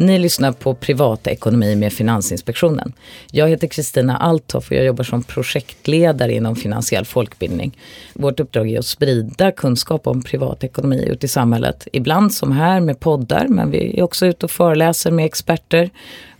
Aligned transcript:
Ni 0.00 0.18
lyssnar 0.18 0.52
på 0.52 0.74
Privatekonomi 0.74 1.76
med 1.76 1.92
Finansinspektionen. 1.92 2.92
Jag 3.30 3.48
heter 3.48 3.66
Kristina 3.66 4.16
Althoff 4.16 4.70
och 4.70 4.76
jag 4.76 4.84
jobbar 4.84 5.04
som 5.04 5.22
projektledare 5.22 6.34
inom 6.34 6.56
finansiell 6.56 7.04
folkbildning. 7.04 7.78
Vårt 8.14 8.40
uppdrag 8.40 8.70
är 8.70 8.78
att 8.78 8.86
sprida 8.86 9.52
kunskap 9.52 10.06
om 10.06 10.22
privatekonomi 10.22 11.04
ut 11.04 11.24
i 11.24 11.28
samhället. 11.28 11.88
Ibland 11.92 12.34
som 12.34 12.52
här 12.52 12.80
med 12.80 13.00
poddar, 13.00 13.48
men 13.48 13.70
vi 13.70 13.98
är 13.98 14.02
också 14.02 14.26
ute 14.26 14.46
och 14.46 14.50
föreläser 14.50 15.10
med 15.10 15.24
experter. 15.24 15.90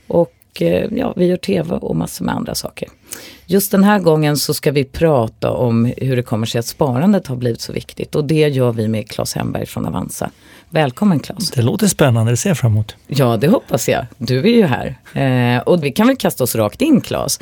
Och 0.06 0.34
eh, 0.60 0.88
ja, 0.96 1.12
vi 1.16 1.26
gör 1.26 1.36
tv 1.36 1.74
och 1.74 1.96
massor 1.96 2.24
med 2.24 2.34
andra 2.34 2.54
saker. 2.54 2.88
Just 3.46 3.70
den 3.70 3.84
här 3.84 3.98
gången 3.98 4.36
så 4.36 4.54
ska 4.54 4.72
vi 4.72 4.84
prata 4.84 5.50
om 5.50 5.92
hur 5.96 6.16
det 6.16 6.22
kommer 6.22 6.46
sig 6.46 6.58
att 6.58 6.66
sparandet 6.66 7.26
har 7.26 7.36
blivit 7.36 7.60
så 7.60 7.72
viktigt 7.72 8.14
och 8.14 8.24
det 8.24 8.48
gör 8.48 8.72
vi 8.72 8.88
med 8.88 9.10
Claes 9.10 9.34
Hemberg 9.34 9.66
från 9.66 9.86
Avanza. 9.86 10.30
Välkommen 10.72 11.20
Claes! 11.20 11.50
Det 11.50 11.62
låter 11.62 11.86
spännande, 11.86 12.32
det 12.32 12.36
ser 12.36 12.50
jag 12.50 12.58
fram 12.58 12.72
emot. 12.72 12.96
Ja, 13.06 13.36
det 13.36 13.48
hoppas 13.48 13.88
jag. 13.88 14.06
Du 14.18 14.38
är 14.38 14.56
ju 14.56 14.66
här. 14.66 14.98
Eh, 15.56 15.62
och 15.62 15.84
vi 15.84 15.92
kan 15.92 16.06
väl 16.06 16.16
kasta 16.16 16.44
oss 16.44 16.54
rakt 16.54 16.82
in 16.82 17.00
Claes. 17.00 17.40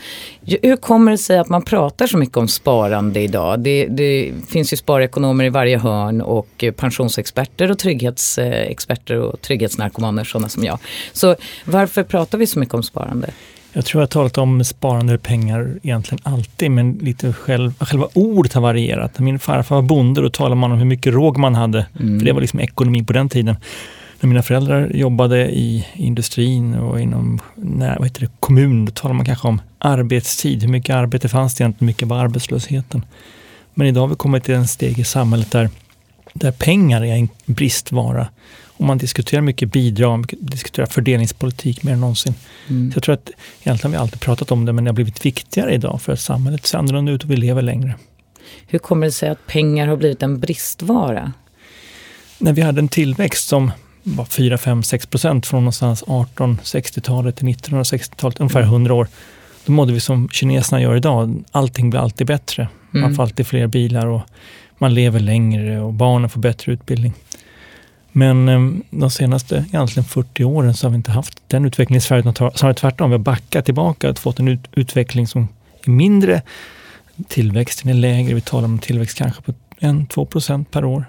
Hur 0.62 0.76
kommer 0.76 1.10
det 1.10 1.18
sig 1.18 1.38
att 1.38 1.48
man 1.48 1.62
pratar 1.62 2.06
så 2.06 2.18
mycket 2.18 2.36
om 2.36 2.48
sparande 2.48 3.20
idag? 3.20 3.60
Det, 3.60 3.86
det 3.86 4.32
finns 4.48 4.72
ju 4.72 4.76
sparekonomer 4.76 5.44
i 5.44 5.48
varje 5.48 5.78
hörn 5.78 6.20
och 6.20 6.64
pensionsexperter 6.76 7.70
och 7.70 7.78
trygghetsexperter 7.78 9.16
och 9.16 9.40
trygghetsnarkomaner, 9.40 10.24
sådana 10.24 10.48
som 10.48 10.64
jag. 10.64 10.78
Så 11.12 11.36
varför 11.64 12.02
pratar 12.02 12.38
vi 12.38 12.46
så 12.46 12.58
mycket 12.58 12.74
om 12.74 12.82
sparande? 12.82 13.30
Jag 13.72 13.84
tror 13.84 14.00
jag 14.00 14.06
har 14.06 14.10
talat 14.10 14.38
om 14.38 14.64
sparande 14.64 15.18
pengar 15.18 15.78
egentligen 15.82 16.20
alltid, 16.22 16.70
men 16.70 16.92
lite 16.92 17.32
själv, 17.32 17.74
själva 17.80 18.08
ordet 18.12 18.52
har 18.52 18.60
varierat. 18.60 19.18
När 19.18 19.24
min 19.24 19.38
farfar 19.38 19.76
var 19.76 19.82
bonde, 19.82 20.20
då 20.20 20.30
talade 20.30 20.54
man 20.54 20.72
om 20.72 20.78
hur 20.78 20.84
mycket 20.84 21.14
råg 21.14 21.38
man 21.38 21.54
hade. 21.54 21.86
Mm. 22.00 22.18
För 22.18 22.26
det 22.26 22.32
var 22.32 22.40
liksom 22.40 22.60
ekonomi 22.60 23.04
på 23.04 23.12
den 23.12 23.28
tiden. 23.28 23.56
När 24.20 24.28
mina 24.28 24.42
föräldrar 24.42 24.90
jobbade 24.94 25.50
i 25.50 25.86
industrin 25.94 26.74
och 26.74 27.00
inom 27.00 27.40
nej, 27.54 27.94
vad 27.98 28.08
heter 28.08 28.20
det, 28.20 28.30
kommun, 28.40 28.84
då 28.84 28.92
talade 28.92 29.16
man 29.16 29.26
kanske 29.26 29.48
om 29.48 29.60
arbetstid. 29.78 30.62
Hur 30.62 30.68
mycket 30.68 30.94
arbete 30.94 31.28
fanns 31.28 31.54
det 31.54 31.62
egentligen? 31.62 31.80
Hur 31.80 31.92
mycket 31.92 32.08
var 32.08 32.18
arbetslösheten? 32.18 33.04
Men 33.74 33.86
idag 33.86 34.00
har 34.00 34.08
vi 34.08 34.14
kommit 34.14 34.44
till 34.44 34.54
en 34.54 34.68
steg 34.68 34.98
i 34.98 35.04
samhället 35.04 35.50
där, 35.50 35.70
där 36.32 36.52
pengar 36.52 37.04
är 37.04 37.14
en 37.14 37.28
bristvara. 37.46 38.28
Och 38.78 38.84
man 38.84 38.98
diskuterar 38.98 39.40
mycket 39.40 39.72
bidrag, 39.72 40.34
diskuterar 40.38 40.86
fördelningspolitik 40.86 41.82
mer 41.82 41.92
än 41.92 42.00
någonsin. 42.00 42.34
Mm. 42.68 42.92
Så 42.92 42.96
jag 42.96 43.02
tror 43.02 43.14
att 43.14 43.30
egentligen 43.62 43.92
har 43.92 43.98
vi 43.98 44.02
alltid 44.02 44.20
pratat 44.20 44.52
om 44.52 44.64
det, 44.64 44.72
men 44.72 44.84
det 44.84 44.88
har 44.90 44.94
blivit 44.94 45.26
viktigare 45.26 45.74
idag 45.74 46.02
för 46.02 46.12
att 46.12 46.20
samhället 46.20 46.66
ser 46.66 46.78
annorlunda 46.78 47.12
ut 47.12 47.24
och 47.24 47.30
vi 47.30 47.36
lever 47.36 47.62
längre. 47.62 47.94
Hur 48.66 48.78
kommer 48.78 49.06
det 49.06 49.12
sig 49.12 49.28
att 49.28 49.46
pengar 49.46 49.86
har 49.86 49.96
blivit 49.96 50.22
en 50.22 50.40
bristvara? 50.40 51.32
När 52.38 52.52
vi 52.52 52.62
hade 52.62 52.78
en 52.78 52.88
tillväxt 52.88 53.48
som 53.48 53.70
var 54.02 54.24
4, 54.24 54.58
5, 54.58 54.82
6 54.82 55.06
procent 55.06 55.46
från 55.46 55.62
någonstans 55.62 56.04
1860-talet 56.04 57.36
till 57.36 57.46
1960-talet, 57.46 58.40
ungefär 58.40 58.62
100 58.62 58.94
år. 58.94 59.08
Då 59.66 59.72
mådde 59.72 59.92
vi 59.92 60.00
som 60.00 60.28
kineserna 60.28 60.82
gör 60.82 60.96
idag. 60.96 61.44
Allting 61.50 61.90
blir 61.90 62.00
alltid 62.00 62.26
bättre. 62.26 62.68
Man 62.90 63.02
mm. 63.02 63.14
får 63.14 63.22
alltid 63.22 63.46
fler 63.46 63.66
bilar 63.66 64.06
och 64.06 64.22
man 64.78 64.94
lever 64.94 65.20
längre 65.20 65.80
och 65.80 65.92
barnen 65.92 66.30
får 66.30 66.40
bättre 66.40 66.72
utbildning. 66.72 67.14
Men 68.12 68.48
ehm, 68.48 68.82
de 68.90 69.10
senaste 69.10 69.64
egentligen 69.68 70.04
40 70.04 70.44
åren 70.44 70.74
så 70.74 70.86
har 70.86 70.90
vi 70.90 70.96
inte 70.96 71.10
haft 71.10 71.42
den 71.46 71.64
utvecklingen 71.64 71.98
i 71.98 72.00
Sverige, 72.00 72.22
snarare 72.54 72.74
tvärtom. 72.74 73.10
Vi 73.10 73.16
har 73.16 73.24
backat 73.24 73.64
tillbaka 73.64 74.10
och 74.10 74.18
fått 74.18 74.38
en 74.38 74.48
ut 74.48 74.68
utveckling 74.72 75.26
som 75.26 75.48
är 75.84 75.90
mindre. 75.90 76.42
Tillväxten 77.28 77.90
är 77.90 77.94
lägre, 77.94 78.34
vi 78.34 78.40
talar 78.40 78.64
om 78.64 78.78
tillväxt 78.78 79.18
kanske 79.18 79.42
på 79.42 79.52
1-2 79.80 80.24
procent 80.24 80.70
per 80.70 80.84
år. 80.84 81.04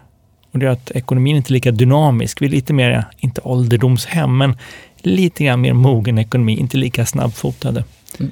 Och 0.52 0.60
det 0.60 0.66
är 0.66 0.70
att 0.70 0.92
ekonomin 0.92 1.36
inte 1.36 1.52
är 1.52 1.54
lika 1.54 1.72
dynamisk. 1.72 2.42
Vi 2.42 2.46
är 2.46 2.50
lite 2.50 2.74
mer, 2.74 3.06
inte 3.18 3.42
ålderdomshem, 3.42 4.38
men 4.38 4.58
lite 4.98 5.44
grann 5.44 5.62
mer 5.62 5.74
mogen 5.74 6.18
ekonomi, 6.18 6.60
inte 6.60 6.78
lika 6.78 7.06
snabbfotade. 7.06 7.84
Mm. 8.20 8.32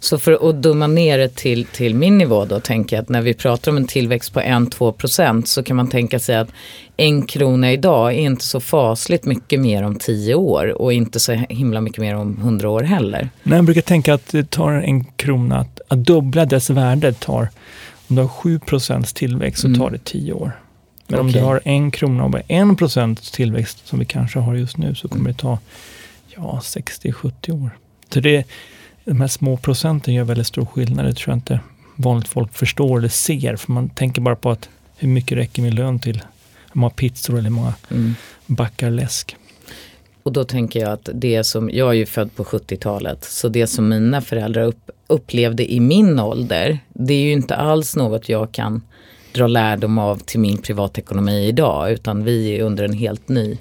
Så 0.00 0.18
för 0.18 0.48
att 0.48 0.62
dumma 0.62 0.86
ner 0.86 1.18
det 1.18 1.34
till, 1.34 1.64
till 1.64 1.94
min 1.94 2.18
nivå 2.18 2.44
då 2.44 2.60
tänker 2.60 2.96
jag 2.96 3.02
att 3.02 3.08
när 3.08 3.22
vi 3.22 3.34
pratar 3.34 3.70
om 3.70 3.76
en 3.76 3.86
tillväxt 3.86 4.32
på 4.32 4.40
1-2% 4.40 5.44
så 5.44 5.62
kan 5.62 5.76
man 5.76 5.88
tänka 5.88 6.18
sig 6.18 6.36
att 6.36 6.48
en 6.96 7.26
krona 7.26 7.72
idag 7.72 8.14
är 8.14 8.18
inte 8.18 8.44
så 8.44 8.60
fasligt 8.60 9.24
mycket 9.24 9.60
mer 9.60 9.82
om 9.82 9.98
10 9.98 10.34
år 10.34 10.82
och 10.82 10.92
inte 10.92 11.20
så 11.20 11.32
himla 11.32 11.80
mycket 11.80 12.00
mer 12.00 12.14
om 12.14 12.38
100 12.40 12.70
år 12.70 12.82
heller. 12.82 13.28
Nej, 13.42 13.56
jag 13.56 13.64
brukar 13.64 13.80
tänka 13.80 14.14
att 14.14 14.28
det 14.28 14.50
tar 14.50 14.72
en 14.72 15.04
krona, 15.04 15.58
att, 15.58 15.80
att 15.88 16.04
dubbla 16.04 16.44
dess 16.44 16.70
värde 16.70 17.12
tar, 17.12 17.48
om 18.08 18.16
du 18.16 18.22
har 18.22 18.28
7% 18.28 19.14
tillväxt 19.14 19.60
så 19.60 19.66
mm. 19.66 19.80
tar 19.80 19.90
det 19.90 20.04
10 20.04 20.32
år. 20.32 20.52
Men 21.06 21.20
okay. 21.20 21.26
om 21.26 21.32
du 21.32 21.40
har 21.40 21.60
en 21.64 21.90
krona 21.90 22.24
och 22.24 22.30
bara 22.30 22.42
en 22.48 22.76
procent 22.76 23.32
tillväxt 23.32 23.86
som 23.86 23.98
vi 23.98 24.04
kanske 24.04 24.38
har 24.38 24.54
just 24.54 24.76
nu 24.76 24.94
så 24.94 25.08
kommer 25.08 25.30
det 25.30 25.38
ta 25.38 25.58
ja, 26.36 26.60
60-70 26.62 27.64
år. 27.64 27.70
Så 28.12 28.20
det, 28.20 28.44
de 29.06 29.20
här 29.20 29.28
små 29.28 29.56
procenten 29.56 30.14
gör 30.14 30.24
väldigt 30.24 30.46
stor 30.46 30.66
skillnad. 30.66 31.06
Det 31.06 31.12
tror 31.12 31.32
jag 31.32 31.36
inte 31.36 31.60
vanligt 31.96 32.28
folk 32.28 32.52
förstår 32.52 32.98
eller 32.98 33.08
ser. 33.08 33.56
För 33.56 33.72
man 33.72 33.88
tänker 33.88 34.20
bara 34.20 34.36
på 34.36 34.50
att 34.50 34.68
hur 34.96 35.08
mycket 35.08 35.38
räcker 35.38 35.62
min 35.62 35.74
lön 35.74 35.98
till? 35.98 36.16
Hur 36.72 36.80
många 36.80 36.90
pizzor 36.90 37.34
eller 37.38 37.50
hur 37.50 37.56
många 37.56 37.74
mm. 37.90 38.14
backar 38.46 38.90
läsk? 38.90 39.36
Och 40.22 40.32
då 40.32 40.44
tänker 40.44 40.80
jag 40.80 40.92
att 40.92 41.08
det 41.14 41.44
som, 41.44 41.70
jag 41.70 41.88
är 41.88 41.92
ju 41.92 42.06
född 42.06 42.36
på 42.36 42.44
70-talet, 42.44 43.24
så 43.24 43.48
det 43.48 43.66
som 43.66 43.88
mina 43.88 44.20
föräldrar 44.20 44.62
upp, 44.62 44.90
upplevde 45.06 45.72
i 45.72 45.80
min 45.80 46.20
ålder, 46.20 46.78
det 46.88 47.14
är 47.14 47.22
ju 47.22 47.32
inte 47.32 47.56
alls 47.56 47.96
något 47.96 48.28
jag 48.28 48.52
kan 48.52 48.82
dra 49.32 49.46
lärdom 49.46 49.98
av 49.98 50.16
till 50.16 50.40
min 50.40 50.58
privatekonomi 50.58 51.46
idag, 51.46 51.90
utan 51.90 52.24
vi 52.24 52.56
är 52.56 52.62
under 52.62 52.84
en 52.84 52.92
helt 52.92 53.28
ny 53.28 53.58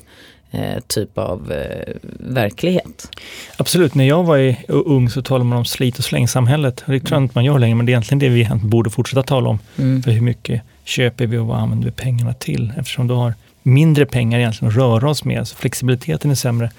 Eh, 0.55 0.79
typ 0.87 1.17
av 1.17 1.51
eh, 1.51 1.93
verklighet. 2.19 3.09
Absolut, 3.57 3.95
när 3.95 4.05
jag 4.05 4.23
var 4.23 4.55
ung 4.67 5.09
så 5.09 5.21
talade 5.21 5.45
man 5.45 5.57
om 5.57 5.65
slit 5.65 5.97
och 5.97 6.03
slängsamhället. 6.03 6.83
Det 6.85 6.99
tror 6.99 7.17
jag 7.17 7.23
inte 7.23 7.37
man 7.37 7.45
gör 7.45 7.59
längre, 7.59 7.75
men 7.75 7.85
det 7.85 7.89
är 7.89 7.93
egentligen 7.93 8.19
det 8.19 8.29
vi 8.29 8.67
borde 8.67 8.89
fortsätta 8.89 9.23
tala 9.23 9.49
om. 9.49 9.59
Mm. 9.77 10.03
För 10.03 10.11
hur 10.11 10.21
mycket 10.21 10.61
köper 10.83 11.27
vi 11.27 11.37
och 11.37 11.47
vad 11.47 11.59
använder 11.59 11.85
vi 11.85 11.91
pengarna 11.91 12.33
till? 12.33 12.73
Eftersom 12.77 13.07
du 13.07 13.13
har 13.13 13.33
mindre 13.63 14.05
pengar 14.05 14.39
egentligen 14.39 14.69
att 14.69 14.77
röra 14.77 15.09
oss 15.09 15.23
med, 15.23 15.47
så 15.47 15.55
flexibiliteten 15.55 16.31
är 16.31 16.35
sämre, 16.35 16.71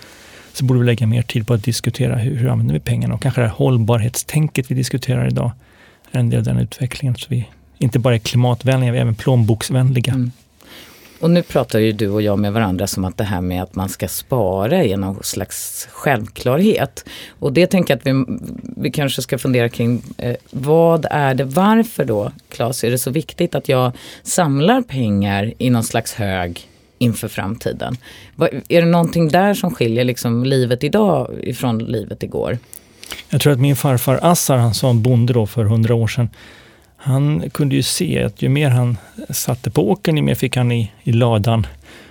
så 0.52 0.64
borde 0.64 0.80
vi 0.80 0.86
lägga 0.86 1.06
mer 1.06 1.22
tid 1.22 1.46
på 1.46 1.54
att 1.54 1.64
diskutera 1.64 2.16
hur, 2.16 2.36
hur 2.36 2.48
använder 2.48 2.74
vi 2.74 2.80
pengarna 2.80 3.14
och 3.14 3.22
kanske 3.22 3.40
det 3.40 3.46
här 3.46 3.54
hållbarhetstänket 3.54 4.70
vi 4.70 4.74
diskuterar 4.74 5.26
idag 5.26 5.50
är 6.12 6.20
en 6.20 6.30
del 6.30 6.38
av 6.38 6.44
den 6.44 6.58
utvecklingen. 6.58 7.16
Så 7.16 7.26
vi 7.28 7.48
inte 7.78 7.98
bara 7.98 8.14
är 8.14 8.18
klimatvänliga, 8.18 8.92
vi 8.92 8.98
är 8.98 9.02
även 9.02 9.14
plånboksvänliga. 9.14 10.12
Mm. 10.12 10.30
Och 11.20 11.30
nu 11.30 11.42
pratar 11.42 11.78
ju 11.78 11.92
du 11.92 12.08
och 12.08 12.22
jag 12.22 12.38
med 12.38 12.52
varandra 12.52 12.86
som 12.86 13.04
att 13.04 13.16
det 13.16 13.24
här 13.24 13.40
med 13.40 13.62
att 13.62 13.74
man 13.74 13.88
ska 13.88 14.08
spara 14.08 14.84
är 14.84 14.96
någon 14.96 15.22
slags 15.22 15.88
självklarhet. 15.90 17.04
Och 17.38 17.52
det 17.52 17.66
tänker 17.66 17.94
jag 17.94 17.98
att 17.98 18.06
vi, 18.06 18.38
vi 18.76 18.90
kanske 18.90 19.22
ska 19.22 19.38
fundera 19.38 19.68
kring. 19.68 20.02
Eh, 20.18 20.36
vad 20.50 21.06
är 21.10 21.34
det, 21.34 21.44
varför 21.44 22.04
då, 22.04 22.32
Claes, 22.48 22.84
är 22.84 22.90
det 22.90 22.98
så 22.98 23.10
viktigt 23.10 23.54
att 23.54 23.68
jag 23.68 23.92
samlar 24.22 24.82
pengar 24.82 25.52
i 25.58 25.70
någon 25.70 25.84
slags 25.84 26.14
hög 26.14 26.68
inför 26.98 27.28
framtiden? 27.28 27.96
Är 28.68 28.80
det 28.80 28.88
någonting 28.88 29.28
där 29.28 29.54
som 29.54 29.74
skiljer 29.74 30.04
liksom 30.04 30.44
livet 30.44 30.84
idag 30.84 31.30
ifrån 31.42 31.78
livet 31.78 32.22
igår? 32.22 32.58
Jag 33.28 33.40
tror 33.40 33.52
att 33.52 33.60
min 33.60 33.76
farfar 33.76 34.18
Assar, 34.22 34.56
han 34.56 34.74
sa 34.74 34.90
en 34.90 35.02
bonde 35.02 35.32
då 35.32 35.46
för 35.46 35.64
hundra 35.64 35.94
år 35.94 36.06
sedan, 36.06 36.28
han 37.06 37.50
kunde 37.50 37.76
ju 37.76 37.82
se 37.82 38.22
att 38.22 38.42
ju 38.42 38.48
mer 38.48 38.70
han 38.70 38.96
satte 39.30 39.70
på 39.70 39.90
åkern, 39.90 40.16
ju 40.16 40.22
mer 40.22 40.34
fick 40.34 40.56
han 40.56 40.72
i, 40.72 40.92
i 41.02 41.12
ladan. 41.12 41.66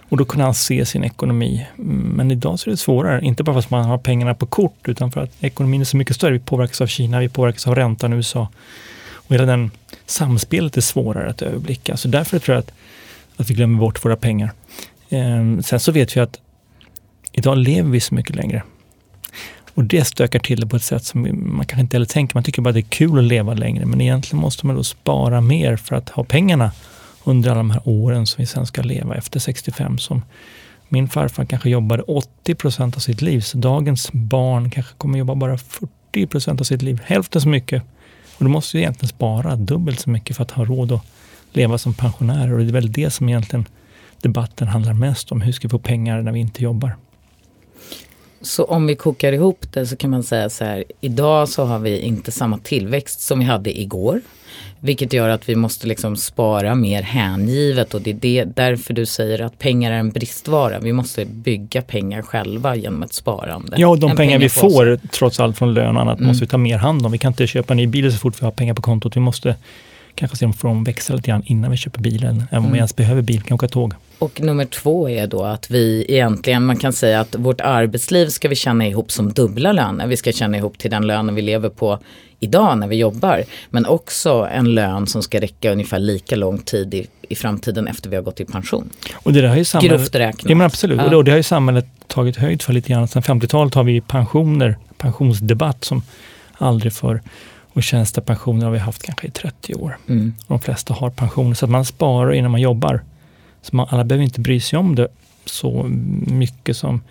Och 0.10 0.18
då 0.18 0.26
kunde 0.26 0.44
han 0.46 0.54
se 0.54 0.86
sin 0.86 1.04
ekonomi. 1.04 1.68
Men 1.76 2.32
idag 2.32 2.60
så 2.60 2.70
är 2.70 2.72
det 2.72 2.78
svårare, 2.78 3.26
inte 3.26 3.44
bara 3.44 3.54
för 3.54 3.60
att 3.60 3.70
man 3.70 3.86
har 3.86 3.98
pengarna 3.98 4.34
på 4.34 4.46
kort, 4.46 4.88
utan 4.88 5.12
för 5.12 5.22
att 5.22 5.44
ekonomin 5.44 5.82
är 5.82 5.86
så 5.86 5.98
mycket 5.98 6.16
större. 6.16 6.34
Vi 6.34 6.40
påverkas 6.40 6.82
av 6.82 6.88
Kina, 6.88 7.20
vi 7.20 7.30
påverkas 7.30 7.68
av 7.68 7.76
räntan 7.76 8.14
i 8.14 8.16
USA. 8.16 8.48
Och 9.14 9.36
hela 9.36 9.46
den 9.46 9.72
samspelet 10.06 10.78
är 10.78 10.82
svårare 10.82 11.30
att 11.30 11.42
överblicka. 11.42 11.98
Så 11.98 12.08
därför 12.08 12.40
tror 12.40 12.56
jag 12.56 12.60
att, 12.60 12.72
att 13.38 13.50
vi 13.50 13.54
glömmer 13.54 13.80
bort 13.80 14.06
våra 14.06 14.16
pengar. 14.16 14.52
Eh, 15.10 15.60
sen 15.60 15.80
så 15.80 15.92
vet 15.92 16.18
vi 16.18 16.22
att 16.22 16.40
idag 17.32 17.58
lever 17.58 17.90
vi 17.90 18.00
så 18.00 18.16
mycket 18.16 18.36
längre. 18.36 18.64
Och 19.76 19.84
det 19.84 20.06
stökar 20.06 20.40
till 20.40 20.60
det 20.60 20.68
på 20.68 20.76
ett 20.76 20.84
sätt 20.84 21.04
som 21.04 21.22
man 21.58 21.66
kanske 21.66 21.82
inte 21.82 21.96
heller 21.96 22.06
tänker. 22.06 22.36
Man 22.36 22.44
tycker 22.44 22.62
bara 22.62 22.72
det 22.72 22.80
är 22.80 22.82
kul 22.82 23.20
att 23.20 23.24
leva 23.24 23.54
längre, 23.54 23.86
men 23.86 24.02
egentligen 24.02 24.42
måste 24.42 24.66
man 24.66 24.76
då 24.76 24.84
spara 24.84 25.42
mer 25.42 25.78
för 25.78 25.96
att 25.96 26.10
ha 26.10 26.24
pengarna 26.24 26.72
under 27.24 27.50
alla 27.50 27.58
de 27.58 27.72
här 27.72 27.82
åren 27.86 28.26
som 28.28 28.42
vi 28.42 28.46
sen 28.46 28.66
ska 28.66 28.82
leva 28.82 29.16
efter 29.16 29.40
65. 29.40 29.98
Som 29.98 30.22
min 30.90 31.10
farfar 31.10 31.46
kanske 31.46 31.70
jobbade 31.70 32.04
80 32.04 32.56
procent 32.56 32.96
av 32.96 33.00
sitt 33.00 33.22
liv, 33.22 33.42
så 33.42 33.58
dagens 33.58 34.12
barn 34.12 34.70
kanske 34.70 34.94
kommer 34.98 35.20
jobba 35.20 35.36
bara 35.36 35.58
40 35.58 36.28
procent 36.28 36.62
av 36.62 36.66
sitt 36.66 36.82
liv, 36.82 37.02
hälften 37.06 37.42
så 37.42 37.50
mycket. 37.50 37.84
Och 38.38 38.44
då 38.44 38.50
måste 38.50 38.78
vi 38.78 38.84
egentligen 38.84 39.10
spara 39.10 39.56
dubbelt 39.56 40.00
så 40.00 40.10
mycket 40.10 40.36
för 40.36 40.44
att 40.44 40.52
ha 40.52 40.66
råd 40.66 40.92
att 40.92 41.06
leva 41.54 41.78
som 41.78 41.94
pensionärer. 41.94 42.54
Och 42.54 42.60
det 42.60 42.66
är 42.66 42.72
väl 42.74 42.92
det 42.92 43.10
som 43.10 43.30
egentligen 43.30 43.66
debatten 44.22 44.68
handlar 44.68 44.94
mest 44.94 45.32
om. 45.32 45.42
Hur 45.42 45.52
ska 45.52 45.68
vi 45.68 45.72
få 45.72 45.80
pengar 45.80 46.22
när 46.22 46.32
vi 46.32 46.40
inte 46.40 46.64
jobbar? 46.64 46.96
Så 48.46 48.64
om 48.64 48.88
vi 48.88 48.96
kokar 48.96 49.32
ihop 49.32 49.66
det 49.74 49.86
så 49.86 49.96
kan 49.96 50.10
man 50.10 50.24
säga 50.24 50.50
så 50.50 50.66
här, 50.66 50.84
idag 51.02 51.50
så 51.50 51.64
har 51.64 51.80
vi 51.80 52.00
inte 52.00 52.32
samma 52.32 52.58
tillväxt 52.58 53.22
som 53.22 53.40
vi 53.40 53.46
hade 53.46 53.80
igår. 53.80 54.22
Vilket 54.80 55.14
gör 55.14 55.30
att 55.30 55.50
vi 55.50 55.56
måste 55.56 55.88
liksom 55.88 56.16
spara 56.16 56.76
mer 56.76 57.02
hängivet 57.02 57.94
och 57.94 58.02
det 58.02 58.10
är 58.10 58.14
det, 58.14 58.44
därför 58.56 58.94
du 58.94 59.06
säger 59.06 59.42
att 59.42 59.60
pengar 59.60 59.92
är 59.92 59.96
en 59.96 60.10
bristvara. 60.10 60.80
Vi 60.80 60.94
måste 60.94 61.26
bygga 61.26 61.82
pengar 61.82 62.22
själva 62.22 62.76
genom 62.76 63.04
ett 63.04 63.14
sparande. 63.14 63.76
Ja, 63.80 63.88
och 63.88 64.00
de 64.00 64.16
pengar 64.16 64.40
vi 64.40 64.50
får 64.50 65.00
trots 65.08 65.40
allt 65.40 65.58
från 65.58 65.74
lön 65.74 65.96
och 65.96 66.02
annat 66.02 66.18
mm. 66.18 66.28
måste 66.28 66.44
vi 66.44 66.48
ta 66.48 66.58
mer 66.58 66.78
hand 66.78 67.06
om. 67.06 67.12
Vi 67.12 67.18
kan 67.18 67.32
inte 67.32 67.48
köpa 67.48 67.74
en 67.74 67.78
ny 67.78 67.88
bil 67.88 68.12
så 68.12 68.18
fort 68.18 68.42
vi 68.42 68.46
har 68.46 68.52
pengar 68.52 68.74
på 68.74 68.82
kontot. 68.82 69.16
Vi 69.16 69.20
måste 69.22 69.56
kanske 70.16 70.38
se 70.38 70.46
om 70.46 70.54
de 70.62 70.84
växa 70.84 71.16
lite 71.16 71.28
grann 71.28 71.44
innan 71.46 71.72
vi 71.72 71.78
köper 71.78 72.02
bilen. 72.02 72.44
Även 72.52 72.58
om 72.58 72.64
mm. 72.64 72.72
vi 72.72 72.78
ens 72.78 72.96
behöver 72.96 73.22
bil, 73.22 73.42
kan 73.42 73.56
åka 73.56 73.68
tåg. 73.68 73.94
Och 74.20 74.42
nummer 74.42 74.66
två 74.66 75.10
är 75.10 75.28
då 75.28 75.44
att 75.44 75.72
vi 75.72 76.06
egentligen, 76.10 76.66
man 76.66 76.78
kan 76.78 76.94
säga 76.94 77.20
att 77.20 77.36
vårt 77.36 77.62
arbetsliv 77.62 78.28
ska 78.28 78.48
vi 78.48 78.56
känna 78.56 78.88
ihop 78.88 79.12
som 79.12 79.34
dubbla 79.34 79.72
löner. 79.72 80.08
Vi 80.08 80.18
ska 80.18 80.32
känna 80.32 80.58
ihop 80.58 80.78
till 80.78 80.92
den 80.92 81.08
lönen 81.08 81.36
vi 81.36 81.42
lever 81.42 81.70
på 81.70 82.00
idag 82.40 82.78
när 82.78 82.88
vi 82.88 82.96
jobbar. 82.96 83.44
Men 83.70 83.86
också 83.86 84.48
en 84.52 84.76
lön 84.76 85.08
som 85.08 85.24
ska 85.24 85.42
räcka 85.42 85.72
ungefär 85.72 86.00
lika 86.00 86.36
lång 86.36 86.58
tid 86.58 86.94
i, 86.94 87.08
i 87.30 87.36
framtiden 87.36 87.88
efter 87.88 88.10
vi 88.10 88.16
har 88.16 88.24
gått 88.24 88.40
i 88.40 88.46
pension. 88.46 88.90
Och 89.14 89.34
det 89.34 89.42
där 89.42 89.48
har 89.48 89.56
ju 89.56 89.66
samhället, 89.66 90.00
Grovt 90.00 90.16
räknat. 90.16 90.50
Ja, 90.50 90.56
men 90.56 90.66
absolut, 90.66 90.98
ja. 90.98 91.16
och 91.16 91.24
det 91.24 91.32
har 91.32 91.38
ju 91.38 91.44
samhället 91.44 91.86
tagit 92.08 92.38
höjd 92.38 92.62
för 92.62 92.74
lite 92.74 92.90
grann. 92.90 93.08
Sedan 93.08 93.22
50-talet 93.22 93.74
har 93.74 93.84
vi 93.84 94.02
pensioner, 94.02 94.78
pensionsdebatt 94.98 95.84
som 95.84 96.02
aldrig 96.58 96.94
förr. 96.94 97.22
Och 97.76 97.84
tjänstepensioner 97.84 98.66
har 98.66 98.72
vi 98.72 98.80
haft 98.80 99.04
kanske 99.04 99.28
i 99.28 99.32
30 99.32 99.76
år. 99.76 99.98
Mm. 100.08 100.34
De 100.48 100.60
flesta 100.60 100.94
har 100.94 101.10
pensioner, 101.10 101.54
så 101.54 101.66
att 101.66 101.72
man 101.72 101.86
sparar 101.86 102.34
innan 102.34 102.52
man 102.52 102.62
jobbar. 102.62 103.04
Så 103.62 103.76
man, 103.76 103.88
alla 103.90 104.04
behöver 104.04 104.24
inte 104.24 104.42
bry 104.42 104.60
sig 104.60 104.80
om 104.80 104.96
det 104.96 105.08
så 105.46 105.84
mycket 106.28 106.78
som, 106.78 107.02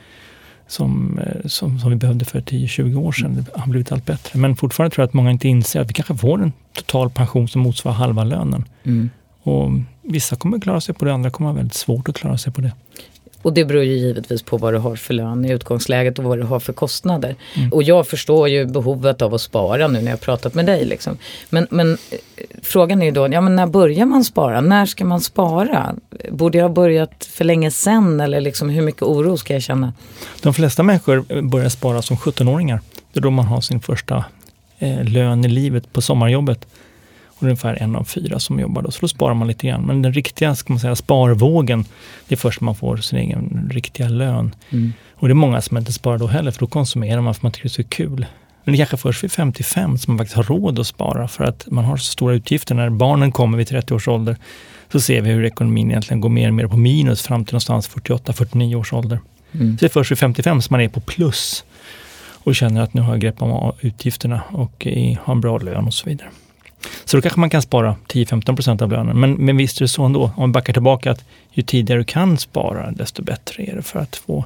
som, 0.67 1.19
eh, 1.19 1.49
som, 1.49 1.79
som 1.79 1.91
vi 1.91 1.97
behövde 1.97 2.25
för 2.25 2.41
10-20 2.41 2.97
år 2.97 3.13
sedan. 3.13 3.35
Det 3.35 3.61
har 3.61 3.67
blivit 3.67 3.93
allt 3.93 4.07
bättre. 4.07 4.39
Men 4.39 4.57
fortfarande 4.57 4.95
tror 4.95 5.03
jag 5.03 5.09
att 5.09 5.15
många 5.15 5.31
inte 5.31 5.49
inser 5.49 5.81
att 5.81 5.89
vi 5.89 5.95
kanske 5.95 6.17
får 6.17 6.43
en 6.43 6.53
total 6.73 7.11
pension 7.11 7.49
som 7.49 7.61
motsvarar 7.61 7.97
halva 7.97 8.25
lönen. 8.25 8.65
Mm. 8.85 9.11
Och 9.43 9.71
vissa 10.03 10.37
kommer 10.37 10.61
klara 10.61 10.81
sig 10.81 10.95
på 10.95 11.05
det, 11.05 11.15
andra 11.15 11.31
kommer 11.31 11.51
ha 11.51 11.57
väldigt 11.57 11.75
svårt 11.75 12.09
att 12.09 12.15
klara 12.15 12.39
sig 12.39 12.53
på 12.53 12.61
det. 12.61 12.73
Och 13.45 13.53
det 13.53 13.65
beror 13.65 13.85
ju 13.85 13.97
givetvis 13.97 14.43
på 14.43 14.57
vad 14.57 14.75
du 14.75 14.79
har 14.79 14.97
för 14.97 15.15
lön 15.15 15.45
i 15.45 15.53
utgångsläget 15.53 16.19
och 16.19 16.25
vad 16.25 16.39
du 16.39 16.43
har 16.43 16.61
för 16.61 16.73
kostnader. 16.73 17.37
Mm. 17.55 17.73
Och 17.73 17.83
jag 17.83 18.07
förstår 18.07 18.49
ju 18.49 18.67
behovet 18.67 19.23
av 19.23 19.35
att 19.35 19.41
spara 19.41 19.89
nu 19.89 20.01
när 20.01 20.11
jag 20.11 20.21
pratat 20.21 20.55
med 20.55 20.67
dig. 20.67 20.85
Liksom. 20.85 21.19
Men, 21.51 21.67
men 21.71 21.93
eh, 21.93 22.19
frågan 22.63 23.03
är 23.03 23.07
ju 23.07 23.13
då, 23.13 23.29
ja, 23.33 23.41
men 23.41 23.57
när 23.57 23.67
börjar 23.67 24.07
man 24.07 24.25
spara? 24.25 24.61
När 24.61 24.87
ska 24.87 25.05
man 25.05 25.21
spara? 25.21 25.95
Borde 26.31 26.59
jag 26.59 26.65
ha 26.65 26.75
börjat 26.75 27.25
för 27.25 27.45
länge 27.45 27.71
sedan 27.71 28.21
eller 28.21 28.41
liksom, 28.41 28.69
hur 28.69 28.83
mycket 28.83 29.03
oro 29.03 29.37
ska 29.37 29.53
jag 29.53 29.63
känna? 29.63 29.93
De 30.43 30.55
flesta 30.55 30.83
människor 30.83 31.43
börjar 31.43 31.69
spara 31.69 32.03
som 32.03 32.17
17-åringar. 32.17 32.81
Det 33.13 33.19
är 33.19 33.23
då 33.23 33.31
man 33.31 33.45
har 33.45 33.61
sin 33.61 33.81
första 33.81 34.25
eh, 34.79 35.05
lön 35.05 35.45
i 35.45 35.49
livet 35.49 35.93
på 35.93 36.03
sommarjobbet 36.03 36.67
ungefär 37.45 37.83
en 37.83 37.97
av 37.97 38.05
fyra 38.05 38.39
som 38.39 38.61
jobbar 38.61 38.83
då, 38.83 38.91
så 38.91 39.01
då 39.01 39.09
sparar 39.09 39.35
man 39.35 39.49
lite 39.49 39.67
grann. 39.67 39.83
Men 39.83 40.03
den 40.03 40.13
riktiga 40.13 40.55
ska 40.55 40.73
man 40.73 40.81
säga, 40.81 40.97
sparvågen, 40.97 41.85
det 42.29 42.35
är 42.35 42.37
först 42.37 42.61
man 42.61 42.75
får 42.75 42.97
sin 42.97 43.19
egen 43.19 43.71
riktiga 43.73 44.09
lön. 44.09 44.55
Mm. 44.71 44.93
Och 45.15 45.29
det 45.29 45.33
är 45.33 45.35
många 45.35 45.61
som 45.61 45.77
inte 45.77 45.93
sparar 45.93 46.19
då 46.19 46.27
heller, 46.27 46.51
för 46.51 46.61
då 46.61 46.67
konsumerar 46.67 47.21
man 47.21 47.35
för 47.35 47.43
man 47.43 47.53
tycker 47.53 47.69
det 47.69 47.73
är 47.73 47.83
så 47.83 47.89
kul. 47.89 48.27
Men 48.65 48.73
det 48.73 48.77
är 48.77 48.79
kanske 48.79 48.97
först 48.97 49.25
vid 49.25 49.33
55 49.33 49.99
som 49.99 50.13
man 50.15 50.19
faktiskt 50.19 50.37
har 50.37 50.43
råd 50.43 50.79
att 50.79 50.87
spara 50.87 51.29
för 51.29 51.45
att 51.45 51.67
man 51.71 51.85
har 51.85 51.97
så 51.97 52.13
stora 52.13 52.35
utgifter. 52.35 52.75
När 52.75 52.91
barnen 52.91 53.33
kommer 53.33 53.59
vid 53.59 53.69
30 53.69 53.95
års 53.95 54.09
ålder 54.09 54.37
så 54.93 55.01
ser 55.01 55.21
vi 55.21 55.31
hur 55.31 55.45
ekonomin 55.45 55.91
egentligen 55.91 56.21
går 56.21 56.29
mer 56.29 56.49
och 56.49 56.55
mer 56.55 56.67
på 56.67 56.77
minus 56.77 57.23
fram 57.23 57.45
till 57.45 57.55
någonstans 57.55 57.91
48-49 57.91 58.75
års 58.75 58.93
ålder. 58.93 59.21
Mm. 59.53 59.79
Så 59.79 59.81
det 59.81 59.87
är 59.87 59.91
först 59.91 60.11
vid 60.11 60.19
55 60.19 60.63
som 60.63 60.75
man 60.75 60.81
är 60.81 60.89
på 60.89 61.01
plus 61.01 61.65
och 62.45 62.55
känner 62.55 62.81
att 62.81 62.95
nu 62.95 63.01
har 63.01 63.13
jag 63.13 63.21
grepp 63.21 63.43
om 63.43 63.73
utgifterna 63.81 64.43
och 64.51 64.87
har 65.21 65.35
en 65.35 65.41
bra 65.41 65.59
lön 65.59 65.87
och 65.87 65.95
så 65.95 66.09
vidare. 66.09 66.29
Så 67.05 67.17
då 67.17 67.21
kanske 67.21 67.41
man 67.41 67.51
kan 67.51 67.63
spara 67.63 67.97
10-15% 68.09 68.83
av 68.83 68.91
lönen. 68.91 69.21
Men, 69.21 69.33
men 69.33 69.57
visst 69.57 69.77
är 69.77 69.85
det 69.85 69.89
så 69.89 70.05
ändå, 70.05 70.31
om 70.37 70.51
vi 70.51 70.53
backar 70.53 70.73
tillbaka, 70.73 71.11
att 71.11 71.25
ju 71.51 71.63
tidigare 71.63 72.01
du 72.01 72.05
kan 72.05 72.39
spara, 72.39 72.91
desto 72.91 73.23
bättre 73.23 73.63
är 73.63 73.77
det 73.77 73.83
för 73.83 73.99
att 73.99 74.17
få 74.17 74.45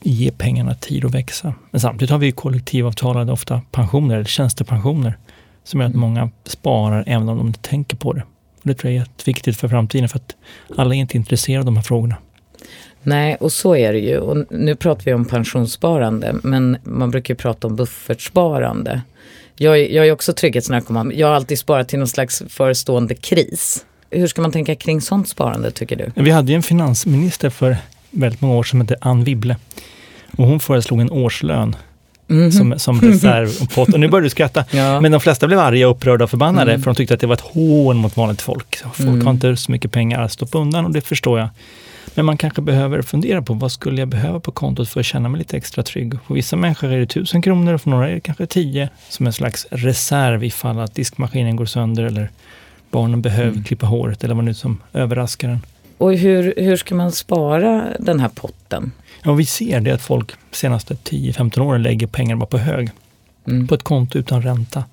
ge 0.00 0.30
pengarna 0.30 0.74
tid 0.74 1.04
att 1.04 1.14
växa. 1.14 1.54
Men 1.70 1.80
samtidigt 1.80 2.10
har 2.10 2.18
vi 2.18 2.32
kollektivavtalade 2.32 3.32
ofta 3.32 3.62
pensioner, 3.70 4.14
eller 4.14 4.24
tjänstepensioner, 4.24 5.18
som 5.64 5.80
gör 5.80 5.88
att 5.88 5.94
många 5.94 6.30
sparar 6.44 7.04
även 7.06 7.28
om 7.28 7.38
de 7.38 7.46
inte 7.46 7.60
tänker 7.60 7.96
på 7.96 8.12
det. 8.12 8.22
Och 8.56 8.62
det 8.62 8.74
tror 8.74 8.92
jag 8.92 8.96
är 8.96 9.06
jätteviktigt 9.06 9.56
för 9.56 9.68
framtiden, 9.68 10.08
för 10.08 10.18
att 10.18 10.36
alla 10.76 10.94
är 10.94 10.98
inte 10.98 11.16
intresserade 11.16 11.60
av 11.60 11.64
de 11.64 11.76
här 11.76 11.82
frågorna. 11.82 12.16
Nej, 13.02 13.34
och 13.34 13.52
så 13.52 13.76
är 13.76 13.92
det 13.92 13.98
ju. 13.98 14.18
Och 14.18 14.46
nu 14.50 14.74
pratar 14.74 15.04
vi 15.04 15.14
om 15.14 15.24
pensionssparande, 15.24 16.34
men 16.42 16.76
man 16.82 17.10
brukar 17.10 17.34
ju 17.34 17.38
prata 17.38 17.66
om 17.66 17.76
buffertsparande. 17.76 19.02
Jag, 19.56 19.90
jag 19.90 20.06
är 20.06 20.12
också 20.12 20.32
trygghetsnarkoman. 20.32 21.12
Jag 21.14 21.26
har 21.26 21.34
alltid 21.34 21.58
sparat 21.58 21.88
till 21.88 21.98
någon 21.98 22.08
slags 22.08 22.42
förestående 22.48 23.14
kris. 23.14 23.84
Hur 24.10 24.26
ska 24.26 24.42
man 24.42 24.52
tänka 24.52 24.74
kring 24.74 25.00
sånt 25.00 25.28
sparande 25.28 25.70
tycker 25.70 25.96
du? 25.96 26.22
Vi 26.22 26.30
hade 26.30 26.52
ju 26.52 26.56
en 26.56 26.62
finansminister 26.62 27.50
för 27.50 27.76
väldigt 28.10 28.40
många 28.40 28.54
år 28.54 28.62
som 28.62 28.80
hette 28.80 28.96
Ann 29.00 29.24
Wibble. 29.24 29.56
Och 30.36 30.46
hon 30.46 30.60
föreslog 30.60 31.00
en 31.00 31.10
årslön 31.10 31.76
Mm 32.30 32.50
-hmm. 32.50 32.50
som, 32.50 32.78
som 32.78 33.00
reservpott. 33.00 33.88
Och 33.94 34.00
nu 34.00 34.08
börjar 34.08 34.22
du 34.22 34.30
skratta. 34.30 34.64
ja. 34.70 35.00
Men 35.00 35.12
de 35.12 35.20
flesta 35.20 35.46
blev 35.46 35.58
arga, 35.58 35.86
upprörda 35.86 36.24
och 36.24 36.30
förbannade 36.30 36.70
mm. 36.70 36.82
för 36.82 36.90
de 36.90 36.96
tyckte 36.96 37.14
att 37.14 37.20
det 37.20 37.26
var 37.26 37.34
ett 37.34 37.40
hån 37.40 37.96
mot 37.96 38.16
vanligt 38.16 38.42
folk. 38.42 38.76
Folk 38.92 39.08
mm. 39.08 39.26
har 39.26 39.32
inte 39.32 39.56
så 39.56 39.72
mycket 39.72 39.92
pengar 39.92 40.22
att 40.22 40.32
stoppa 40.32 40.58
undan 40.58 40.84
och 40.84 40.92
det 40.92 41.00
förstår 41.00 41.38
jag. 41.38 41.48
Men 42.14 42.24
man 42.24 42.36
kanske 42.36 42.62
behöver 42.62 43.02
fundera 43.02 43.42
på 43.42 43.54
vad 43.54 43.72
skulle 43.72 44.00
jag 44.00 44.08
behöva 44.08 44.40
på 44.40 44.52
kontot 44.52 44.88
för 44.88 45.00
att 45.00 45.06
känna 45.06 45.28
mig 45.28 45.38
lite 45.38 45.56
extra 45.56 45.82
trygg. 45.82 46.14
För 46.26 46.34
vissa 46.34 46.56
människor 46.56 46.92
är 46.92 46.98
det 46.98 47.06
tusen 47.06 47.42
kronor 47.42 47.74
och 47.74 47.80
för 47.80 47.90
några 47.90 48.08
är 48.08 48.14
det 48.14 48.20
kanske 48.20 48.46
tio 48.46 48.88
som 49.08 49.26
en 49.26 49.32
slags 49.32 49.66
reserv 49.70 50.44
ifall 50.44 50.80
att 50.80 50.94
diskmaskinen 50.94 51.56
går 51.56 51.66
sönder 51.66 52.02
eller 52.02 52.30
barnen 52.90 53.22
behöver 53.22 53.50
mm. 53.50 53.64
klippa 53.64 53.86
håret 53.86 54.24
eller 54.24 54.34
vad 54.34 54.44
nu 54.44 54.54
som 54.54 54.82
överraskar 54.92 55.48
en. 55.48 55.60
Och 55.98 56.14
hur, 56.14 56.54
hur 56.56 56.76
ska 56.76 56.94
man 56.94 57.12
spara 57.12 57.84
den 57.98 58.20
här 58.20 58.28
potten? 58.28 58.92
Ja, 59.22 59.32
vi 59.32 59.46
ser 59.46 59.80
det 59.80 59.90
att 59.90 60.02
folk 60.02 60.32
de 60.50 60.56
senaste 60.56 60.94
10-15 60.94 61.60
åren 61.60 61.82
lägger 61.82 62.06
pengar 62.06 62.36
bara 62.36 62.46
på 62.46 62.58
hög. 62.58 62.90
Mm. 63.46 63.66
På 63.66 63.74
ett 63.74 63.82
konto 63.82 64.18
utan 64.18 64.42
ränta. 64.42 64.84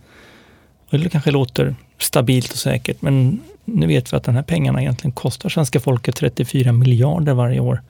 Och 0.90 1.00
det 1.00 1.10
kanske 1.10 1.32
låter 1.32 1.76
stabilt 1.98 2.52
och 2.52 2.58
säkert, 2.58 3.02
men 3.02 3.40
nu 3.66 3.88
vet 3.88 4.14
vi 4.14 4.18
att 4.18 4.24
de 4.24 4.36
här 4.36 4.44
pengarna 4.44 4.82
egentligen 4.82 5.12
kostar 5.12 5.50
svenska 5.50 5.80
folket 5.80 6.16
34 6.16 6.72
miljarder 6.72 7.34
varje 7.34 7.60
år. 7.60 7.82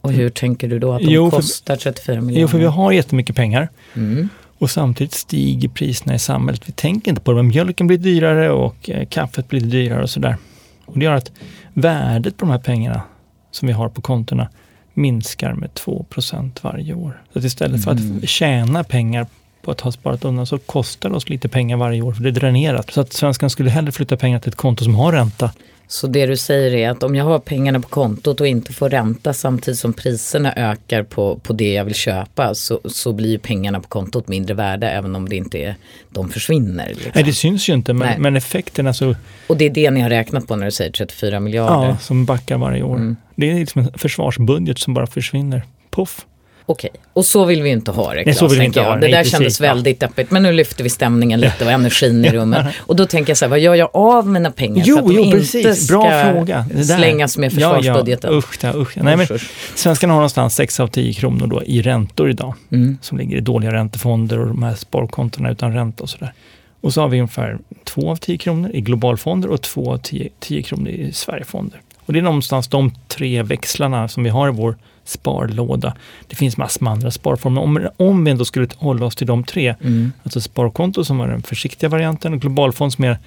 Och 0.00 0.12
hur 0.12 0.30
tänker 0.30 0.68
du 0.68 0.78
då 0.78 0.92
att 0.92 1.00
de 1.02 1.10
jo, 1.10 1.30
för, 1.30 1.36
kostar 1.36 1.76
34 1.76 2.20
miljarder? 2.20 2.40
Jo, 2.40 2.48
för 2.48 2.58
vi 2.58 2.64
har 2.64 2.92
jättemycket 2.92 3.36
pengar. 3.36 3.68
Mm. 3.94 4.28
Och 4.58 4.70
samtidigt 4.70 5.12
stiger 5.12 5.68
priserna 5.68 6.14
i 6.14 6.18
samhället. 6.18 6.68
Vi 6.68 6.72
tänker 6.72 7.10
inte 7.10 7.22
på 7.22 7.30
det, 7.30 7.36
men 7.36 7.48
mjölken 7.48 7.86
blir 7.86 7.98
dyrare 7.98 8.50
och 8.50 8.90
eh, 8.90 9.06
kaffet 9.06 9.48
blir 9.48 9.60
dyrare 9.60 10.02
och 10.02 10.10
sådär. 10.10 10.36
Och 10.84 10.98
det 10.98 11.04
gör 11.04 11.14
att 11.14 11.32
värdet 11.72 12.36
på 12.36 12.46
de 12.46 12.50
här 12.50 12.58
pengarna 12.58 13.02
som 13.50 13.66
vi 13.66 13.72
har 13.72 13.88
på 13.88 14.00
kontona 14.00 14.48
minskar 14.94 15.54
med 15.54 15.70
2% 15.70 16.50
varje 16.62 16.94
år. 16.94 17.22
Så 17.32 17.38
att 17.38 17.44
istället 17.44 17.84
för 17.84 17.90
mm. 17.90 18.18
att 18.18 18.28
tjäna 18.28 18.84
pengar 18.84 19.26
på 19.62 19.70
att 19.70 19.80
ha 19.80 19.92
sparat 19.92 20.24
undan 20.24 20.46
så 20.46 20.58
kostar 20.58 21.10
det 21.10 21.16
oss 21.16 21.28
lite 21.28 21.48
pengar 21.48 21.76
varje 21.76 22.02
år 22.02 22.12
för 22.12 22.22
det 22.22 22.30
dränerat. 22.30 22.90
Så 22.92 23.00
att 23.00 23.12
svenskan 23.12 23.50
skulle 23.50 23.70
hellre 23.70 23.92
flytta 23.92 24.16
pengar 24.16 24.38
till 24.38 24.48
ett 24.48 24.56
konto 24.56 24.84
som 24.84 24.94
har 24.94 25.12
ränta. 25.12 25.50
Så 25.92 26.06
det 26.06 26.26
du 26.26 26.36
säger 26.36 26.74
är 26.74 26.90
att 26.90 27.02
om 27.02 27.14
jag 27.14 27.24
har 27.24 27.38
pengarna 27.38 27.80
på 27.80 27.88
kontot 27.88 28.40
och 28.40 28.46
inte 28.46 28.72
får 28.72 28.90
ränta 28.90 29.32
samtidigt 29.32 29.80
som 29.80 29.92
priserna 29.92 30.52
ökar 30.52 31.02
på, 31.02 31.38
på 31.38 31.52
det 31.52 31.72
jag 31.72 31.84
vill 31.84 31.94
köpa 31.94 32.54
så, 32.54 32.80
så 32.84 33.12
blir 33.12 33.38
pengarna 33.38 33.80
på 33.80 33.88
kontot 33.88 34.28
mindre 34.28 34.54
värda 34.54 34.90
även 34.90 35.16
om 35.16 35.28
det 35.28 35.36
inte 35.36 35.58
är, 35.58 35.74
de 36.10 36.28
försvinner. 36.28 36.88
Liksom. 36.88 37.12
Nej 37.14 37.24
det 37.24 37.32
syns 37.32 37.68
ju 37.68 37.72
inte 37.72 37.92
men, 37.92 38.22
men 38.22 38.36
effekterna 38.36 38.94
så... 38.94 39.14
Och 39.46 39.56
det 39.56 39.64
är 39.64 39.70
det 39.70 39.90
ni 39.90 40.00
har 40.00 40.10
räknat 40.10 40.48
på 40.48 40.56
när 40.56 40.66
du 40.66 40.72
säger 40.72 40.92
34 40.92 41.40
miljarder? 41.40 41.88
Ja, 41.88 41.98
som 41.98 42.24
backar 42.24 42.58
varje 42.58 42.82
år. 42.82 42.96
Mm. 42.96 43.16
Det 43.34 43.50
är 43.50 43.54
liksom 43.54 43.82
en 43.82 43.98
försvarsbudget 43.98 44.78
som 44.78 44.94
bara 44.94 45.06
försvinner. 45.06 45.62
Puff! 45.90 46.26
Okej, 46.66 46.90
och 47.12 47.24
så 47.24 47.44
vill 47.44 47.62
vi 47.62 47.70
inte 47.70 47.90
ha 47.90 48.14
det. 48.14 48.22
Nej, 48.26 48.34
så 48.34 48.48
vill 48.48 48.58
vi 48.58 48.64
inte 48.64 48.80
ha 48.80 48.94
det. 48.94 49.00
Det 49.00 49.12
där 49.12 49.24
kändes 49.24 49.60
väldigt 49.60 50.00
deppigt. 50.00 50.30
Men 50.30 50.42
nu 50.42 50.52
lyfter 50.52 50.84
vi 50.84 50.90
stämningen 50.90 51.40
lite 51.40 51.64
och 51.64 51.70
energin 51.70 52.24
i 52.24 52.30
rummet. 52.30 52.66
Och 52.78 52.96
då 52.96 53.06
tänker 53.06 53.30
jag 53.30 53.38
så 53.38 53.44
här, 53.44 53.50
vad 53.50 53.60
gör 53.60 53.74
jag 53.74 53.90
av 53.92 54.28
mina 54.28 54.50
pengar 54.50 54.84
jo, 54.86 54.96
för 54.96 55.02
att 55.02 55.08
de 55.08 55.14
jo, 55.14 55.22
inte 55.22 55.36
precis. 55.36 55.88
Bra 55.88 56.02
ska 56.02 56.32
fråga. 56.32 56.66
slängas 56.84 57.38
med 57.38 57.52
försvarsbudgeten? 57.52 58.30
Ja, 58.30 58.34
ja. 58.34 58.38
Usch, 58.38 58.64
ja, 58.64 58.72
usch. 58.74 58.96
Nej, 58.96 59.16
men, 59.16 59.26
svenskarna 59.74 60.12
har 60.12 60.18
någonstans 60.18 60.54
6 60.54 60.80
av 60.80 60.88
10 60.88 61.14
kronor 61.14 61.46
då 61.46 61.62
i 61.62 61.82
räntor 61.82 62.30
idag. 62.30 62.54
Mm. 62.72 62.98
Som 63.02 63.18
ligger 63.18 63.36
i 63.36 63.40
dåliga 63.40 63.72
räntefonder 63.72 64.38
och 64.38 64.46
de 64.46 64.62
här 64.62 64.74
sparkontona 64.74 65.50
utan 65.50 65.74
ränta 65.74 66.02
och 66.02 66.10
sådär. 66.10 66.32
Och 66.80 66.94
så 66.94 67.00
har 67.00 67.08
vi 67.08 67.18
ungefär 67.18 67.58
2 67.84 68.10
av 68.10 68.16
10 68.16 68.38
kronor 68.38 68.70
i 68.74 68.80
globalfonder 68.80 69.48
och 69.48 69.62
2 69.62 69.92
av 69.92 69.98
10, 69.98 70.28
10 70.40 70.62
kronor 70.62 70.88
i 70.88 71.12
Sverigefonder. 71.12 71.80
Och 72.06 72.12
det 72.12 72.18
är 72.18 72.22
någonstans 72.22 72.68
de 72.68 72.92
tre 73.08 73.42
växlarna 73.42 74.08
som 74.08 74.22
vi 74.24 74.30
har 74.30 74.48
i 74.48 74.50
vår 74.50 74.76
sparlåda. 75.04 75.96
Det 76.28 76.36
finns 76.36 76.56
massor 76.56 76.84
med 76.84 76.92
andra 76.92 77.10
sparformer. 77.10 77.62
Om, 77.62 77.88
om 77.96 78.24
vi 78.24 78.30
ändå 78.30 78.44
skulle 78.44 78.68
hålla 78.76 79.06
oss 79.06 79.16
till 79.16 79.26
de 79.26 79.44
tre, 79.44 79.74
mm. 79.80 80.12
alltså 80.22 80.40
sparkonto 80.40 81.04
som 81.04 81.18
var 81.18 81.28
den 81.28 81.42
försiktiga 81.42 81.88
varianten 81.88 82.34
och 82.34 82.40
globalfond 82.40 82.92
som 82.92 83.04
är 83.04 83.18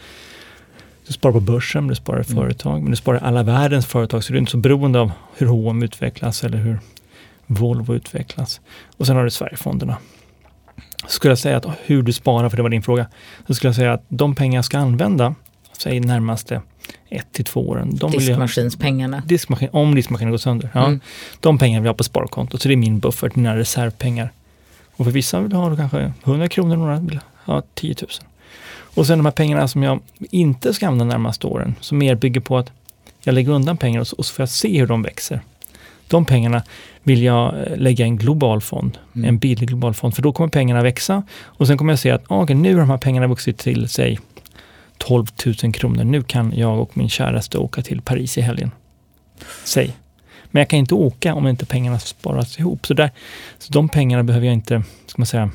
du 1.07 1.13
sparar 1.13 1.33
på 1.33 1.39
börsen, 1.39 1.87
du 1.87 1.95
sparar 1.95 2.21
i 2.21 2.31
mm. 2.31 2.43
företag, 2.43 2.81
men 2.81 2.91
du 2.91 2.97
sparar 2.97 3.17
i 3.17 3.21
alla 3.23 3.43
världens 3.43 3.85
företag, 3.85 4.23
så 4.23 4.33
du 4.33 4.37
är 4.37 4.39
inte 4.39 4.51
så 4.51 4.57
beroende 4.57 4.99
av 4.99 5.11
hur 5.37 5.47
H&M 5.47 5.83
utvecklas 5.83 6.43
eller 6.43 6.57
hur 6.57 6.79
Volvo 7.45 7.95
utvecklas. 7.95 8.61
Och 8.97 9.07
sen 9.07 9.15
har 9.15 9.23
du 9.23 9.29
Sverigefonderna. 9.29 9.97
så 11.01 11.09
skulle 11.09 11.31
jag 11.31 11.37
säga 11.37 11.57
att 11.57 11.65
hur 11.85 12.03
du 12.03 12.13
sparar, 12.13 12.49
för 12.49 12.57
det 12.57 12.63
var 12.63 12.69
din 12.69 12.83
fråga, 12.83 13.07
så 13.47 13.53
skulle 13.53 13.69
jag 13.69 13.75
säga 13.75 13.93
att 13.93 14.05
de 14.07 14.35
pengar 14.35 14.57
jag 14.57 14.65
ska 14.65 14.77
använda, 14.77 15.35
säg 15.77 15.99
närmaste 15.99 16.61
ett 17.09 17.31
till 17.31 17.45
två 17.45 17.69
åren. 17.69 17.95
De 17.95 18.11
Diskmaskinspengarna? 18.11 19.23
Diskmaskin, 19.25 19.69
om 19.71 19.95
diskmaskinen 19.95 20.31
går 20.31 20.37
sönder. 20.37 20.69
Ja. 20.73 20.85
Mm. 20.85 20.99
De 21.39 21.57
pengarna 21.57 21.81
vill 21.81 21.85
jag 21.85 21.93
ha 21.93 21.97
på 21.97 22.03
sparkontot, 22.03 22.61
så 22.61 22.67
det 22.67 22.73
är 22.73 22.77
min 22.77 22.99
buffert, 22.99 23.35
mina 23.35 23.57
reservpengar. 23.57 24.31
Och 24.95 25.05
för 25.05 25.11
vissa 25.11 25.39
vill 25.39 25.51
ha 25.51 25.75
kanske 25.75 26.13
100 26.23 26.47
kronor, 26.47 26.75
några 26.75 26.99
vill 26.99 27.19
ha 27.45 27.61
10 27.73 27.95
000. 28.01 28.09
Och 28.95 29.07
sen 29.07 29.19
de 29.19 29.25
här 29.25 29.31
pengarna 29.31 29.67
som 29.67 29.83
jag 29.83 29.99
inte 30.31 30.73
ska 30.73 30.87
använda 30.87 31.05
de 31.05 31.09
närmaste 31.09 31.47
åren, 31.47 31.75
som 31.79 31.97
mer 31.97 32.15
bygger 32.15 32.41
på 32.41 32.57
att 32.57 32.71
jag 33.23 33.35
lägger 33.35 33.51
undan 33.51 33.77
pengar 33.77 33.99
och 33.99 34.07
så, 34.07 34.15
och 34.15 34.25
så 34.25 34.33
får 34.33 34.43
jag 34.43 34.49
se 34.49 34.79
hur 34.79 34.87
de 34.87 35.01
växer. 35.01 35.41
De 36.07 36.25
pengarna 36.25 36.63
vill 37.03 37.23
jag 37.23 37.53
eh, 37.59 37.77
lägga 37.77 38.05
i 38.05 38.07
en 38.07 38.17
global 38.17 38.61
fond, 38.61 38.97
mm. 39.15 39.29
en 39.29 39.37
billig 39.37 39.69
global 39.69 39.93
fond, 39.93 40.15
för 40.15 40.21
då 40.21 40.31
kommer 40.31 40.49
pengarna 40.49 40.81
växa 40.81 41.23
och 41.43 41.67
sen 41.67 41.77
kommer 41.77 41.91
jag 41.93 41.99
se 41.99 42.11
att 42.11 42.23
ah, 42.27 42.43
okay, 42.43 42.55
nu 42.55 42.73
har 42.73 42.79
de 42.79 42.89
här 42.89 42.97
pengarna 42.97 43.27
vuxit 43.27 43.57
till, 43.57 43.89
säg 43.89 44.19
12 44.97 45.27
000 45.63 45.73
kronor. 45.73 46.03
Nu 46.03 46.23
kan 46.23 46.53
jag 46.55 46.79
och 46.79 46.97
min 46.97 47.09
käraste 47.09 47.57
åka 47.57 47.81
till 47.81 48.01
Paris 48.01 48.37
i 48.37 48.41
helgen. 48.41 48.71
Säg. 49.63 49.95
Men 50.51 50.59
jag 50.59 50.69
kan 50.69 50.79
inte 50.79 50.95
åka 50.95 51.33
om 51.33 51.47
inte 51.47 51.65
pengarna 51.65 51.99
sparas 51.99 52.59
ihop. 52.59 52.87
Så, 52.87 52.93
där, 52.93 53.11
så 53.57 53.73
de 53.73 53.89
pengarna 53.89 54.23
behöver 54.23 54.45
jag 54.45 54.53
inte, 54.53 54.83
ska 55.07 55.21
man 55.21 55.25
säga, 55.25 55.49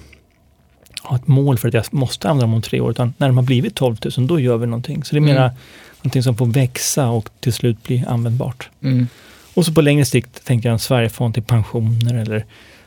ha 1.02 1.16
ett 1.16 1.26
mål 1.26 1.58
för 1.58 1.68
att 1.68 1.74
jag 1.74 1.84
måste 1.90 2.28
använda 2.28 2.46
dem 2.46 2.54
om 2.54 2.62
tre 2.62 2.80
år, 2.80 2.90
utan 2.90 3.14
när 3.16 3.26
de 3.26 3.36
har 3.36 3.44
blivit 3.44 3.74
12 3.74 3.96
000, 4.16 4.26
då 4.26 4.40
gör 4.40 4.56
vi 4.56 4.66
någonting. 4.66 5.04
Så 5.04 5.14
det 5.14 5.18
är 5.18 5.20
mera 5.20 5.44
mm. 5.44 5.56
någonting 5.96 6.22
som 6.22 6.36
får 6.36 6.46
växa 6.46 7.08
och 7.08 7.28
till 7.40 7.52
slut 7.52 7.82
bli 7.82 8.04
användbart. 8.08 8.70
Mm. 8.82 9.06
Och 9.54 9.66
så 9.66 9.74
på 9.74 9.80
längre 9.80 10.04
sikt 10.04 10.44
tänker 10.44 10.68
jag 10.68 10.72
en 10.72 10.78
Sverigefond 10.78 11.34
till 11.34 11.42
pensioner 11.42 12.14
eller 12.14 12.44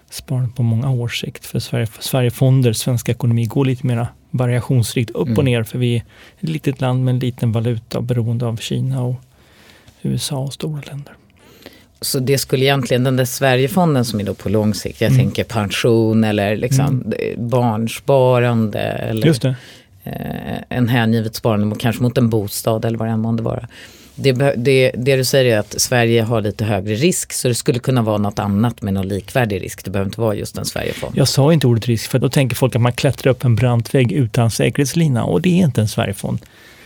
sparande 0.09 0.49
på 0.55 0.63
många 0.63 0.89
års 0.89 1.21
sikt. 1.21 1.45
För 1.45 1.59
Sverige, 1.59 1.87
Sverigefonder, 1.99 2.73
svensk 2.73 3.09
ekonomi, 3.09 3.45
går 3.45 3.65
lite 3.65 3.87
mer 3.87 4.07
variationsrikt 4.33 5.11
upp 5.11 5.27
mm. 5.27 5.37
och 5.37 5.45
ner 5.45 5.63
för 5.63 5.77
vi 5.79 5.95
är 5.95 6.03
ett 6.39 6.49
litet 6.49 6.81
land 6.81 7.05
med 7.05 7.13
en 7.13 7.19
liten 7.19 7.51
valuta 7.51 8.01
beroende 8.01 8.45
av 8.45 8.57
Kina 8.57 9.03
och 9.03 9.15
USA 10.01 10.37
och 10.37 10.53
stora 10.53 10.81
länder. 10.87 11.13
Så 12.01 12.19
det 12.19 12.37
skulle 12.37 12.65
egentligen, 12.65 13.03
den 13.03 13.17
där 13.17 13.25
Sverigefonden 13.25 14.05
som 14.05 14.19
är 14.19 14.23
då 14.23 14.33
på 14.33 14.49
lång 14.49 14.73
sikt, 14.73 15.01
jag 15.01 15.11
mm. 15.11 15.23
tänker 15.23 15.43
pension 15.43 16.23
eller 16.23 16.55
liksom 16.55 17.03
mm. 17.05 17.49
barnsparande 17.49 18.79
eller 18.79 19.55
eh, 20.03 20.57
en 20.69 20.87
hängivet 20.87 21.35
sparande 21.35 21.75
kanske 21.79 22.03
mot 22.03 22.17
en 22.17 22.29
bostad 22.29 22.85
eller 22.85 22.97
vad 22.97 23.07
det 23.07 23.11
än 23.11 23.19
månde 23.19 23.43
vara. 23.43 23.67
Det, 24.15 24.31
det, 24.31 24.91
det, 24.97 25.15
du 25.15 25.25
säger 25.25 25.55
är 25.55 25.59
att 25.59 25.81
Sverige 25.81 26.21
har 26.21 26.41
lite 26.41 26.65
högre 26.65 26.95
risk 26.95 27.33
så 27.33 27.47
det 27.47 27.55
skulle 27.55 27.79
kunna 27.79 28.01
vara 28.01 28.17
något 28.17 28.39
annat 28.39 28.81
med 28.81 28.93
någon 28.93 29.07
likvärdig 29.07 29.61
risk. 29.61 29.85
Det 29.85 29.91
behöver 29.91 30.09
inte 30.09 30.21
vara 30.21 30.35
just 30.35 30.57
en 30.57 30.65
Sverigefond. 30.65 31.17
Jag 31.17 31.27
sa 31.27 31.53
inte 31.53 31.67
ordet 31.67 31.87
risk 31.87 32.11
för 32.11 32.19
då 32.19 32.29
tänker 32.29 32.55
folk 32.55 32.75
att 32.75 32.81
man 32.81 32.93
klättrar 32.93 33.31
upp 33.31 33.43
en 33.43 33.55
brant 33.55 33.95
vägg 33.95 34.11
utan 34.11 34.51
säkerhetslina 34.51 35.23
och 35.23 35.41
det 35.41 35.49
är 35.49 35.63
inte 35.63 35.81
en 35.81 35.87
Sverigefond. 35.87 36.39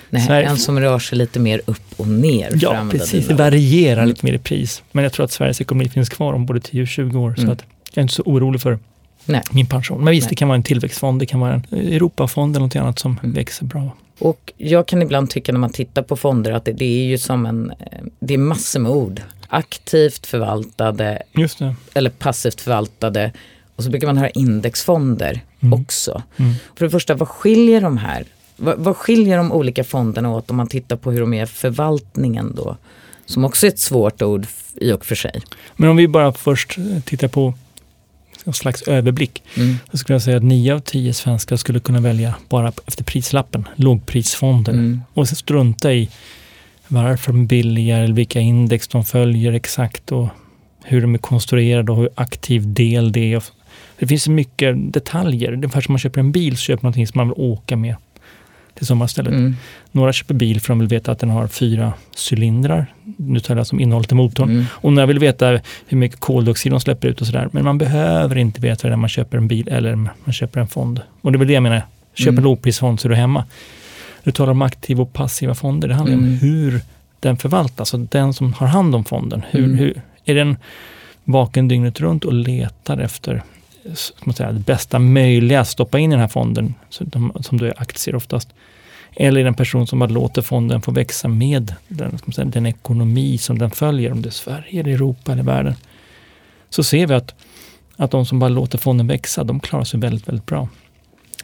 Nej, 0.10 0.22
Sverige... 0.26 0.50
en 0.50 0.58
som 0.58 0.80
rör 0.80 1.00
sig 1.00 1.18
lite 1.18 1.40
mer 1.40 1.62
upp 1.66 1.84
och 1.98 2.08
ner. 2.08 2.52
Ja, 2.62 2.88
precis. 2.92 3.28
Det 3.28 3.34
varierar 3.34 4.06
lite 4.06 4.26
mer 4.26 4.34
i 4.34 4.40
pris. 4.40 4.84
Men 4.92 5.04
jag 5.04 5.14
tror 5.14 5.26
att 5.26 5.32
Sveriges 5.32 5.62
ekonomi 5.62 5.90
finns 5.90 6.10
kvar 6.10 6.34
om 6.34 6.46
både 6.46 6.60
10 6.60 6.82
och 6.82 6.88
20 6.88 7.20
år. 7.20 7.34
Mm. 7.38 7.46
Så 7.46 7.52
att 7.52 7.64
jag 7.94 7.98
är 7.98 8.02
inte 8.02 8.14
så 8.14 8.24
orolig 8.24 8.62
för 8.62 8.80
Nej. 9.28 9.42
min 9.52 9.66
pension. 9.66 10.04
Men 10.04 10.12
visst, 10.12 10.26
Nej. 10.26 10.30
det 10.30 10.36
kan 10.36 10.48
vara 10.48 10.56
en 10.56 10.64
tillväxtfond, 10.64 11.20
det 11.20 11.26
kan 11.26 11.40
vara 11.40 11.54
en 11.54 11.64
Europafond 11.72 12.56
eller 12.56 12.66
något 12.66 12.76
annat 12.76 13.00
som 13.00 13.20
mm. 13.24 13.34
växer 13.36 13.66
bra. 13.66 13.92
Och 14.20 14.54
jag 14.58 14.88
kan 14.88 15.02
ibland 15.02 15.30
tycka 15.30 15.52
när 15.52 15.60
man 15.60 15.70
tittar 15.70 16.02
på 16.02 16.16
fonder 16.16 16.52
att 16.52 16.66
det, 16.66 16.72
det 16.72 16.86
är 16.86 17.06
ju 17.06 17.18
som 17.18 17.46
en, 17.46 17.72
det 18.20 18.34
är 18.34 18.38
massor 18.38 18.80
med 18.80 18.92
ord. 18.92 19.22
Aktivt 19.48 20.26
förvaltade 20.26 21.22
eller 21.94 22.10
passivt 22.10 22.62
förvaltade. 22.62 23.32
Och 23.76 23.84
så 23.84 23.90
brukar 23.90 24.08
man 24.08 24.18
höra 24.18 24.30
indexfonder 24.30 25.42
mm. 25.60 25.82
också. 25.82 26.24
Mm. 26.38 26.54
För 26.76 26.86
det 26.86 26.92
första, 26.92 27.16
vad 27.16 27.28
skiljer 27.28 27.82
de 27.82 27.98
här? 27.98 28.26
Vad, 28.56 28.78
vad 28.78 28.98
skiljer 28.98 29.38
de 29.38 29.52
olika 29.52 29.84
fonderna 29.84 30.36
åt 30.36 30.50
om 30.50 30.58
man 30.58 30.68
tittar 30.68 30.96
på 30.96 31.12
hur 31.12 31.20
de 31.20 31.34
är 31.34 31.46
förvaltningen 31.46 32.54
då? 32.56 32.78
Som 33.26 33.46
också 33.46 33.66
är 33.66 33.72
ett 33.72 33.80
svårt 33.80 34.22
ord 34.22 34.48
i 34.76 34.92
och 34.92 35.06
för 35.06 35.16
sig. 35.16 35.42
Men 35.76 35.90
om 35.90 35.98
vi 35.98 36.08
bara 36.08 36.34
först 36.34 36.78
tittar 37.06 37.28
på 37.28 37.54
en 38.46 38.54
slags 38.54 38.82
överblick. 38.82 39.44
Mm. 39.58 39.76
Så 39.92 39.98
skulle 39.98 40.16
jag 40.16 40.22
säga 40.22 40.38
att 40.38 40.44
nio 40.44 40.74
av 40.74 40.80
tio 40.80 41.14
svenskar 41.14 41.56
skulle 41.56 41.80
kunna 41.80 42.00
välja 42.00 42.36
bara 42.50 42.74
efter 42.86 43.04
prislappen, 43.04 43.68
lågprisfonder. 43.76 44.74
Mm. 44.74 45.02
Och 45.14 45.28
strunta 45.28 45.94
i 45.94 46.10
varför 46.88 47.32
de 47.32 47.42
är 47.42 47.46
billigare, 47.46 48.04
eller 48.04 48.14
vilka 48.14 48.40
index 48.40 48.88
de 48.88 49.06
följer 49.06 49.54
exakt 49.54 50.12
och 50.12 50.28
hur 50.84 51.02
de 51.02 51.14
är 51.14 51.20
konstruerade 51.20 51.92
och 51.92 51.98
hur 51.98 52.10
aktiv 52.16 52.74
del 52.74 53.12
det 53.12 53.34
är. 53.34 53.44
Det 54.00 54.08
finns 54.08 54.28
mycket 54.28 54.94
detaljer. 54.94 55.48
Det 55.48 55.54
är 55.54 55.58
ungefär 55.58 55.82
som 55.82 55.94
man 55.94 56.00
köper 56.00 56.20
en 56.20 56.32
bil 56.32 56.58
så 56.58 56.62
köper 56.62 56.84
man 56.84 56.90
någonting 56.90 57.08
som 57.08 57.18
man 57.18 57.28
vill 57.28 57.38
åka 57.38 57.76
med 57.76 57.96
till 58.78 58.86
sommarstället. 58.86 59.34
Mm. 59.34 59.56
Några 59.92 60.14
köper 60.14 60.34
bil 60.34 60.62
för 60.62 60.74
att 60.74 60.78
de 60.78 60.80
vill 60.80 60.88
veta 60.88 61.12
att 61.12 61.20
den 61.20 61.30
har 61.30 61.48
fyra 61.48 61.94
cylindrar. 62.32 62.86
Nu 63.18 63.40
talar 63.40 63.60
jag 63.60 63.68
om 63.72 63.80
innehållet 63.80 64.12
i 64.12 64.16
motorn. 64.16 64.50
Mm. 64.50 64.66
Och 64.72 64.94
några 64.94 65.06
vill 65.06 65.20
veta 65.20 65.60
hur 65.88 65.98
mycket 65.98 66.20
koldioxid 66.20 66.72
de 66.72 66.80
släpper 66.80 67.08
ut 67.08 67.22
och 67.22 67.28
sådär. 67.28 67.50
Men 67.52 67.64
man 67.64 67.78
behöver 67.78 68.38
inte 68.38 68.62
veta 68.62 68.88
det 68.88 68.90
när 68.90 68.98
man 68.98 69.10
köper 69.10 69.38
en 69.38 69.48
bil 69.48 69.68
eller 69.68 69.96
man 69.96 70.34
köper 70.34 70.60
en 70.60 70.68
fond. 70.68 71.02
Och 71.22 71.32
det 71.32 71.36
är 71.36 71.40
väl 71.40 71.48
det 71.48 71.54
jag 71.54 71.64
menar. 71.64 71.82
Köp 72.14 72.28
mm. 72.28 72.38
en 72.38 72.44
lågprisfond 72.44 73.00
så 73.00 73.08
är 73.08 73.10
du 73.10 73.16
hemma. 73.16 73.46
Du 74.24 74.32
talar 74.32 74.52
om 74.52 74.62
aktiva 74.62 75.02
och 75.02 75.14
passiva 75.14 75.56
fonder. 75.56 75.88
Det 75.88 75.94
handlar 75.94 76.14
mm. 76.14 76.30
om 76.30 76.36
hur 76.36 76.82
den 77.20 77.38
förvaltas. 77.38 77.80
Alltså 77.80 77.98
den 77.98 78.34
som 78.34 78.54
har 78.54 78.68
hand 78.68 78.96
om 78.96 79.06
fonden. 79.06 79.44
Hur, 79.50 79.64
mm. 79.64 79.78
hur, 79.78 80.02
är 80.26 80.36
den 80.36 80.58
vaken 81.24 81.68
dygnet 81.68 82.00
runt 82.00 82.26
och 82.26 82.34
letar 82.34 82.98
efter 82.98 83.44
säga, 84.36 84.52
det 84.52 84.60
bästa 84.60 85.00
möjliga 85.00 85.60
att 85.60 85.68
stoppa 85.68 86.00
in 86.00 86.12
i 86.12 86.14
den 86.14 86.22
här 86.22 86.28
fonden, 86.28 86.74
som 86.90 87.58
då 87.58 87.66
är 87.66 87.82
aktier 87.82 88.16
oftast. 88.16 88.50
Eller 89.16 89.46
en 89.46 89.54
person 89.54 89.88
som 89.88 90.00
bara 90.00 90.10
låter 90.10 90.42
fonden 90.42 90.82
få 90.82 90.92
växa 90.92 91.28
med 91.28 91.76
den, 91.88 92.20
säga, 92.36 92.46
den 92.46 92.66
ekonomi 92.66 93.38
som 93.38 93.58
den 93.58 93.72
följer, 93.72 94.12
om 94.12 94.22
det 94.22 94.30
är 94.30 94.32
Sverige, 94.32 94.80
eller 94.80 94.92
Europa 94.92 95.32
eller 95.32 95.44
världen. 95.44 95.76
Så 96.70 96.84
ser 96.84 97.08
vi 97.08 97.14
att, 97.14 97.36
att 97.96 98.12
de 98.12 98.26
som 98.26 98.40
bara 98.40 98.50
låter 98.50 98.78
fonden 98.78 99.08
växa, 99.08 99.44
de 99.44 99.60
klarar 99.60 99.84
sig 99.84 100.00
väldigt, 100.00 100.28
väldigt 100.28 100.46
bra. 100.46 100.68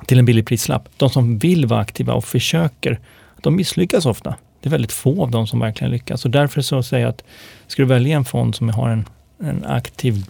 Till 0.06 0.20
en 0.20 0.26
billig 0.26 0.48
prislapp. 0.48 0.90
De 0.98 1.10
som 1.10 1.38
vill 1.38 1.66
vara 1.66 1.80
aktiva 1.80 2.14
och 2.14 2.26
försöker, 2.26 3.00
de 3.42 3.56
misslyckas 3.56 4.06
ofta. 4.06 4.36
Det 4.62 4.70
är 4.70 4.72
väldigt 4.72 4.92
få 4.92 5.24
av 5.24 5.32
dem 5.32 5.48
som 5.48 5.60
verkligen 5.60 5.92
lyckas. 5.92 6.26
Och 6.26 6.32
därför 6.32 6.62
så 6.62 6.84
säger 6.84 7.04
jag 7.04 7.10
att 7.10 7.24
ska 7.68 7.82
du 7.82 7.88
välja 7.88 8.18
en 8.18 8.26
fond 8.26 8.56
som 8.56 8.70
har 8.70 8.90
en, 8.90 9.06
en 9.40 9.66
aktiv 9.66 10.26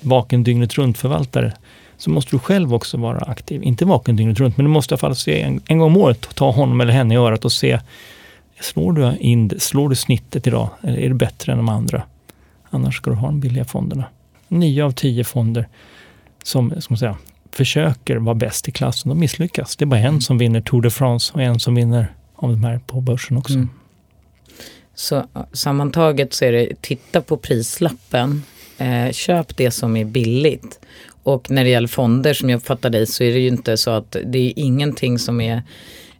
vaken 0.00 0.44
dygnet 0.44 0.74
runt-förvaltare 0.74 1.52
så 1.96 2.10
måste 2.10 2.30
du 2.30 2.38
själv 2.38 2.74
också 2.74 2.96
vara 2.96 3.18
aktiv. 3.18 3.62
Inte 3.62 3.84
vaken 3.84 4.16
dygnet 4.16 4.40
runt, 4.40 4.56
men 4.56 4.66
du 4.66 4.70
måste 4.70 4.92
i 4.92 4.94
alla 4.94 4.98
fall 4.98 5.16
se 5.16 5.42
en, 5.42 5.60
en 5.66 5.78
gång 5.78 5.90
om 5.90 5.96
året, 5.96 6.28
ta 6.34 6.50
honom 6.50 6.80
eller 6.80 6.92
henne 6.92 7.14
i 7.14 7.16
örat 7.16 7.44
och 7.44 7.52
se, 7.52 7.80
slår 8.60 8.92
du, 8.92 9.16
in, 9.20 9.50
slår 9.58 9.88
du 9.88 9.94
snittet 9.94 10.46
idag? 10.46 10.68
Eller 10.82 10.98
är 10.98 11.08
det 11.08 11.14
bättre 11.14 11.52
än 11.52 11.58
de 11.58 11.68
andra? 11.68 12.02
Annars 12.70 12.96
ska 12.96 13.10
du 13.10 13.16
ha 13.16 13.28
de 13.28 13.40
billiga 13.40 13.64
fonderna. 13.64 14.04
Nio 14.48 14.84
av 14.84 14.90
tio 14.90 15.24
fonder 15.24 15.68
som, 16.42 16.74
som 16.78 16.96
säga, 16.96 17.16
försöker 17.52 18.16
vara 18.16 18.34
bäst 18.34 18.68
i 18.68 18.72
klassen, 18.72 19.08
de 19.08 19.18
misslyckas. 19.18 19.76
Det 19.76 19.84
är 19.84 19.86
bara 19.86 20.00
en 20.00 20.20
som 20.20 20.38
vinner 20.38 20.60
Tour 20.60 20.82
de 20.82 20.90
France 20.90 21.32
och 21.34 21.42
en 21.42 21.60
som 21.60 21.74
vinner 21.74 22.12
av 22.34 22.50
de 22.50 22.64
här 22.64 22.80
på 22.86 23.00
börsen 23.00 23.36
också. 23.36 23.54
Mm. 23.54 23.68
Så 24.94 25.24
sammantaget 25.52 26.34
så 26.34 26.44
är 26.44 26.52
det, 26.52 26.82
titta 26.82 27.20
på 27.20 27.36
prislappen 27.36 28.42
Eh, 28.78 29.12
köp 29.12 29.56
det 29.56 29.70
som 29.70 29.96
är 29.96 30.04
billigt. 30.04 30.80
Och 31.22 31.50
när 31.50 31.64
det 31.64 31.70
gäller 31.70 31.88
fonder 31.88 32.34
som 32.34 32.50
jag 32.50 32.56
uppfattar 32.56 32.90
dig 32.90 33.06
så 33.06 33.24
är 33.24 33.32
det 33.32 33.38
ju 33.38 33.48
inte 33.48 33.76
så 33.76 33.90
att 33.90 34.16
det 34.24 34.38
är 34.38 34.52
ingenting 34.56 35.18
som 35.18 35.40
är 35.40 35.62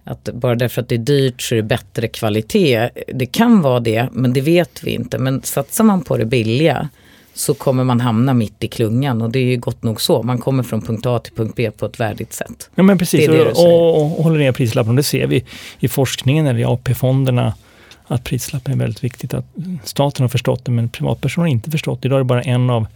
att 0.05 0.25
bara 0.25 0.55
därför 0.55 0.83
att 0.83 0.89
det 0.89 0.95
är 0.95 0.99
dyrt 0.99 1.43
så 1.43 1.55
är 1.55 1.57
det 1.57 1.63
bättre 1.63 2.09
kvalitet. 2.09 2.91
Det 3.15 3.27
kan 3.27 3.63
vara 3.63 3.81
det, 3.81 4.09
men 4.13 4.33
det 4.33 4.41
vet 4.41 4.85
vi 4.85 4.91
inte. 4.91 5.19
Men 5.19 5.43
satsar 5.43 5.85
man 5.85 6.05
på 6.05 6.17
det 6.17 6.25
billiga 6.25 6.89
så 7.35 7.55
kommer 7.55 7.85
man 7.85 8.01
hamna 8.01 8.35
mitt 8.35 8.65
i 8.65 8.69
klungan 8.69 9.23
och 9.23 9.31
det 9.31 9.39
är 9.39 9.45
ju 9.45 9.57
gott 9.57 9.83
nog 9.83 10.01
så. 10.01 10.23
Man 10.23 10.39
kommer 10.39 10.63
från 10.63 10.83
punkt 10.83 11.07
A 11.07 11.19
till 11.19 11.33
punkt 11.33 11.53
B 11.57 11.71
på 11.71 11.87
ett 11.87 12.01
värdigt 12.01 12.33
sätt. 12.33 12.71
Ja 12.75 12.83
men 12.83 12.99
precis, 12.99 13.27
det 13.27 13.33
det 13.33 13.51
och, 13.51 13.97
och, 13.97 14.19
och 14.19 14.25
håller 14.25 14.39
ner 14.39 14.53
prislappen. 14.53 14.97
Det 14.97 15.03
ser 15.03 15.27
vi 15.27 15.45
i 15.79 15.89
forskningen 15.89 16.47
eller 16.47 16.61
i 16.61 16.65
AP-fonderna 16.65 17.55
att 18.07 18.25
prislappen 18.25 18.73
är 18.73 18.77
väldigt 18.79 19.05
viktigt. 19.05 19.35
Att 19.35 19.45
staten 19.85 20.23
har 20.23 20.29
förstått 20.29 20.65
det 20.65 20.71
men 20.71 20.89
privatpersoner 20.89 21.47
har 21.47 21.53
inte 21.53 21.71
förstått 21.71 22.03
det. 22.03 22.07
Idag 22.07 22.17
är 22.17 22.21
det 22.21 22.25
bara 22.25 22.43
en 22.43 22.71
av 22.71 22.87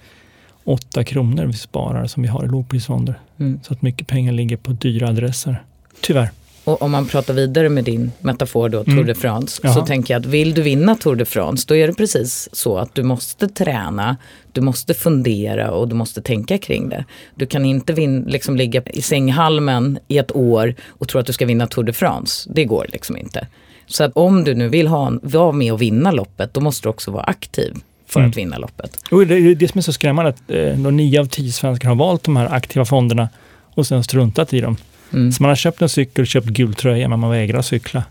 åtta 0.64 1.04
kronor 1.04 1.44
vi 1.44 1.52
sparar 1.52 2.06
som 2.06 2.22
vi 2.22 2.28
har 2.28 2.44
i 2.44 2.48
lågprisfonder. 2.48 3.14
Mm. 3.38 3.60
Så 3.62 3.72
att 3.72 3.82
mycket 3.82 4.06
pengar 4.06 4.32
ligger 4.32 4.56
på 4.56 4.72
dyra 4.72 5.08
adresser. 5.08 5.62
Tyvärr. 6.00 6.30
Och 6.64 6.82
om 6.82 6.90
man 6.90 7.06
pratar 7.06 7.34
vidare 7.34 7.68
med 7.68 7.84
din 7.84 8.12
metafor 8.20 8.68
då, 8.68 8.84
Tour 8.84 8.92
mm. 8.92 9.06
de 9.06 9.14
France, 9.14 9.60
Jaha. 9.64 9.74
så 9.74 9.86
tänker 9.86 10.14
jag 10.14 10.20
att 10.20 10.26
vill 10.26 10.54
du 10.54 10.62
vinna 10.62 10.94
Tour 10.94 11.16
de 11.16 11.24
France, 11.24 11.64
då 11.68 11.76
är 11.76 11.86
det 11.86 11.94
precis 11.94 12.48
så 12.52 12.78
att 12.78 12.94
du 12.94 13.02
måste 13.02 13.48
träna, 13.48 14.16
du 14.52 14.60
måste 14.60 14.94
fundera 14.94 15.70
och 15.70 15.88
du 15.88 15.94
måste 15.94 16.22
tänka 16.22 16.58
kring 16.58 16.88
det. 16.88 17.04
Du 17.34 17.46
kan 17.46 17.64
inte 17.64 17.92
vin, 17.92 18.24
liksom 18.28 18.56
ligga 18.56 18.82
i 18.82 19.02
sänghalmen 19.02 19.98
i 20.08 20.18
ett 20.18 20.36
år 20.36 20.74
och 20.88 21.08
tro 21.08 21.20
att 21.20 21.26
du 21.26 21.32
ska 21.32 21.46
vinna 21.46 21.66
Tour 21.66 21.84
de 21.84 21.92
France. 21.92 22.50
Det 22.54 22.64
går 22.64 22.86
liksom 22.88 23.16
inte. 23.16 23.46
Så 23.90 24.04
att 24.04 24.12
om 24.14 24.44
du 24.44 24.54
nu 24.54 24.68
vill 24.68 24.86
ha, 24.86 25.12
vara 25.22 25.52
med 25.52 25.72
och 25.72 25.82
vinna 25.82 26.10
loppet, 26.10 26.54
då 26.54 26.60
måste 26.60 26.86
du 26.86 26.90
också 26.90 27.10
vara 27.10 27.22
aktiv 27.22 27.74
för 28.06 28.20
mm. 28.20 28.30
att 28.30 28.36
vinna 28.36 28.58
loppet. 28.58 29.02
Och 29.10 29.26
det 29.26 29.34
är 29.34 29.54
det 29.54 29.68
som 29.68 29.78
är 29.78 29.82
så 29.82 29.92
skrämmande, 29.92 30.28
att 30.28 30.50
eh, 30.50 30.92
nio 30.92 31.20
av 31.20 31.26
tio 31.26 31.52
svenskar 31.52 31.88
har 31.88 31.96
valt 31.96 32.24
de 32.24 32.36
här 32.36 32.52
aktiva 32.52 32.84
fonderna 32.84 33.28
och 33.74 33.86
sen 33.86 34.04
struntat 34.04 34.52
i 34.52 34.60
dem. 34.60 34.76
Mm. 35.12 35.32
Så 35.32 35.42
man 35.42 35.48
har 35.48 35.56
köpt 35.56 35.82
en 35.82 35.88
cykel 35.88 36.26
köpt 36.26 36.46
gul 36.46 36.74
tröja 36.74 37.08
men 37.08 37.18
man 37.18 37.30
vägrar 37.30 37.62
cykla. 37.62 38.04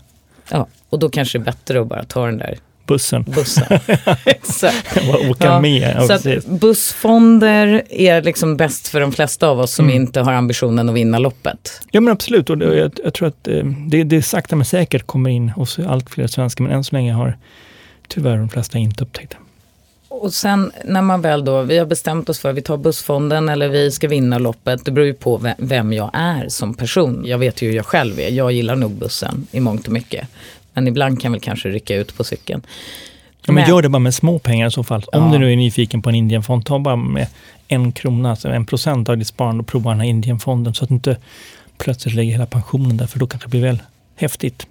Ja, 0.50 0.66
och 0.88 0.98
då 0.98 1.08
kanske 1.08 1.38
det 1.38 1.42
är 1.42 1.44
bättre 1.44 1.80
att 1.80 1.86
bara 1.86 2.04
ta 2.04 2.26
den 2.26 2.38
där 2.38 2.58
Bussen. 2.90 3.22
bussen. 3.22 3.64
Exakt. 4.24 4.96
Och 4.96 5.30
åka 5.30 5.44
Ja, 5.44 5.60
med. 5.60 5.94
Ja, 5.96 6.06
Så 6.06 6.12
att 6.12 6.46
bussfonder 6.46 7.82
är 7.90 8.22
liksom 8.22 8.56
bäst 8.56 8.88
för 8.88 9.00
de 9.00 9.12
flesta 9.12 9.48
av 9.48 9.60
oss 9.60 9.74
som 9.74 9.84
Mm. 9.84 9.96
inte 10.02 10.20
har 10.20 10.32
ambitionen 10.32 10.88
att 10.88 10.94
vinna 10.94 11.18
loppet. 11.18 11.80
Ja 11.90 12.00
men 12.00 12.12
absolut, 12.12 12.50
och 12.50 12.58
det- 12.58 12.76
jag, 12.76 12.92
jag 13.04 13.14
tror 13.14 13.28
att 13.28 13.48
eh, 13.48 13.64
det, 13.88 14.04
det 14.04 14.22
sakta 14.22 14.56
men 14.56 14.64
säkert 14.64 15.06
kommer 15.06 15.30
in 15.30 15.48
hos 15.48 15.78
allt 15.78 16.10
fler 16.10 16.26
svenskar, 16.26 16.64
men 16.64 16.72
än 16.72 16.84
så 16.84 16.94
länge 16.96 17.12
har 17.12 17.36
tyvärr 18.08 18.36
de 18.36 18.48
flesta 18.48 18.78
inte 18.78 19.04
upptäckt 19.04 19.30
det. 19.30 19.36
Och 20.08 20.34
sen 20.34 20.72
när 20.84 21.02
man 21.02 21.22
väl 21.22 21.44
då, 21.44 21.62
vi 21.62 21.78
har 21.78 21.86
bestämt 21.86 22.28
oss 22.28 22.38
för 22.38 22.50
att 22.50 22.56
vi 22.56 22.62
tar 22.62 22.76
bussfonden 22.76 23.48
eller 23.48 23.68
vi 23.68 23.90
ska 23.90 24.08
vinna 24.08 24.38
loppet. 24.38 24.84
Det 24.84 24.90
beror 24.90 25.06
ju 25.06 25.14
på 25.14 25.36
ve- 25.36 25.54
vem 25.58 25.92
jag 25.92 26.10
är 26.12 26.48
som 26.48 26.74
person. 26.74 27.22
Jag 27.26 27.38
vet 27.38 27.62
ju 27.62 27.68
hur 27.68 27.76
jag 27.76 27.86
själv 27.86 28.20
är. 28.20 28.28
Jag 28.28 28.52
gillar 28.52 28.76
nog 28.76 28.90
bussen 28.90 29.46
i 29.52 29.60
mångt 29.60 29.86
och 29.86 29.92
mycket. 29.92 30.28
Men 30.74 30.88
ibland 30.88 31.22
kan 31.22 31.32
väl 31.32 31.40
kanske 31.40 31.68
rycka 31.68 31.96
ut 31.96 32.16
på 32.16 32.24
cykeln. 32.24 32.62
Ja, 33.46 33.52
men 33.52 33.68
gör 33.68 33.82
det 33.82 33.88
bara 33.88 33.98
med 33.98 34.14
små 34.14 34.38
pengar 34.38 34.66
i 34.66 34.70
så 34.70 34.84
fall. 34.84 35.04
Om 35.12 35.22
Ja. 35.24 35.32
du 35.32 35.38
nu 35.38 35.52
är 35.52 35.56
nyfiken 35.56 36.02
på 36.02 36.08
en 36.08 36.14
Indienfond, 36.14 36.66
ta 36.66 36.78
bara 36.78 36.96
med 36.96 37.26
en 37.68 37.92
krona, 37.92 38.30
alltså 38.30 38.48
en 38.48 38.66
procent 38.66 39.08
av 39.08 39.18
ditt 39.18 39.26
sparande 39.26 39.60
och 39.60 39.66
prova 39.66 39.90
den 39.90 40.00
här 40.00 40.06
Indienfonden 40.08 40.74
så 40.74 40.84
att 40.84 40.88
du 40.88 40.94
inte 40.94 41.16
plötsligt 41.78 42.14
lägger 42.14 42.32
hela 42.32 42.46
pensionen 42.46 42.96
där, 42.96 43.06
för 43.06 43.18
då 43.18 43.26
kanske 43.26 43.46
det 43.46 43.50
blir 43.50 43.62
väl 43.62 43.78
häftigt. 44.16 44.66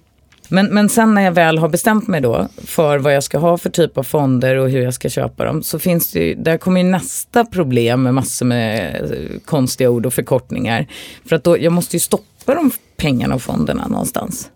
Men, 0.48 0.66
men 0.66 0.88
sen 0.88 1.14
när 1.14 1.22
jag 1.22 1.32
väl 1.32 1.58
har 1.58 1.68
bestämt 1.68 2.08
mig 2.08 2.20
då 2.20 2.48
för 2.64 2.98
vad 2.98 3.14
jag 3.14 3.22
ska 3.24 3.38
ha 3.38 3.58
för 3.58 3.70
typ 3.70 3.98
av 3.98 4.02
fonder 4.02 4.56
och 4.56 4.70
hur 4.70 4.82
jag 4.82 4.94
ska 4.94 5.08
köpa 5.08 5.44
dem 5.44 5.62
så 5.62 5.78
finns 5.78 6.12
det 6.12 6.18
ju, 6.20 6.34
där 6.34 6.58
kommer 6.58 6.80
ju 6.80 6.86
nästa 6.90 7.44
problem 7.44 8.02
med 8.02 8.14
massor 8.14 8.46
med 8.46 8.94
eh, 9.02 9.38
konstiga 9.44 9.90
ord 9.90 10.06
och 10.06 10.14
förkortningar. 10.14 10.86
För 11.28 11.36
att 11.36 11.44
då, 11.44 11.58
jag 11.58 11.72
måste 11.72 11.96
ju 11.96 12.00
stoppa 12.00 12.54
de 12.54 12.70
pengarna 12.96 13.34
och 13.34 13.42
fonderna 13.42 13.86
någonstans. 13.88 14.50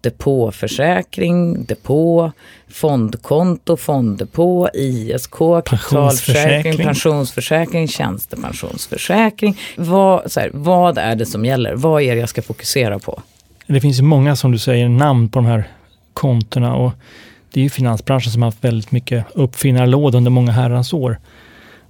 Depåförsäkring, 0.00 1.64
depå, 1.64 2.32
fondkonto, 2.68 3.76
fonddepå, 3.76 4.68
ISK, 4.74 5.30
kapitalförsäkring, 5.30 6.76
Pensionsförsäkring. 6.76 6.76
pensionsförsäkring, 6.86 7.88
tjänstepensionsförsäkring. 7.88 9.56
Vad, 9.76 10.32
så 10.32 10.40
här, 10.40 10.50
vad 10.52 10.98
är 10.98 11.16
det 11.16 11.26
som 11.26 11.44
gäller? 11.44 11.74
Vad 11.74 12.02
är 12.02 12.14
det 12.14 12.20
jag 12.20 12.28
ska 12.28 12.42
fokusera 12.42 12.98
på? 12.98 13.22
Det 13.66 13.80
finns 13.80 13.98
ju 13.98 14.02
många, 14.02 14.36
som 14.36 14.52
du 14.52 14.58
säger, 14.58 14.88
namn 14.88 15.28
på 15.28 15.38
de 15.38 15.46
här 15.46 15.64
kontona 16.12 16.74
och 16.76 16.92
det 17.52 17.60
är 17.60 17.64
ju 17.64 17.70
finansbranschen 17.70 18.32
som 18.32 18.42
har 18.42 18.46
haft 18.46 18.64
väldigt 18.64 18.90
mycket 18.92 19.24
uppfinnarlåda 19.34 20.18
under 20.18 20.30
många 20.30 20.52
herrans 20.52 20.92
år. 20.92 21.18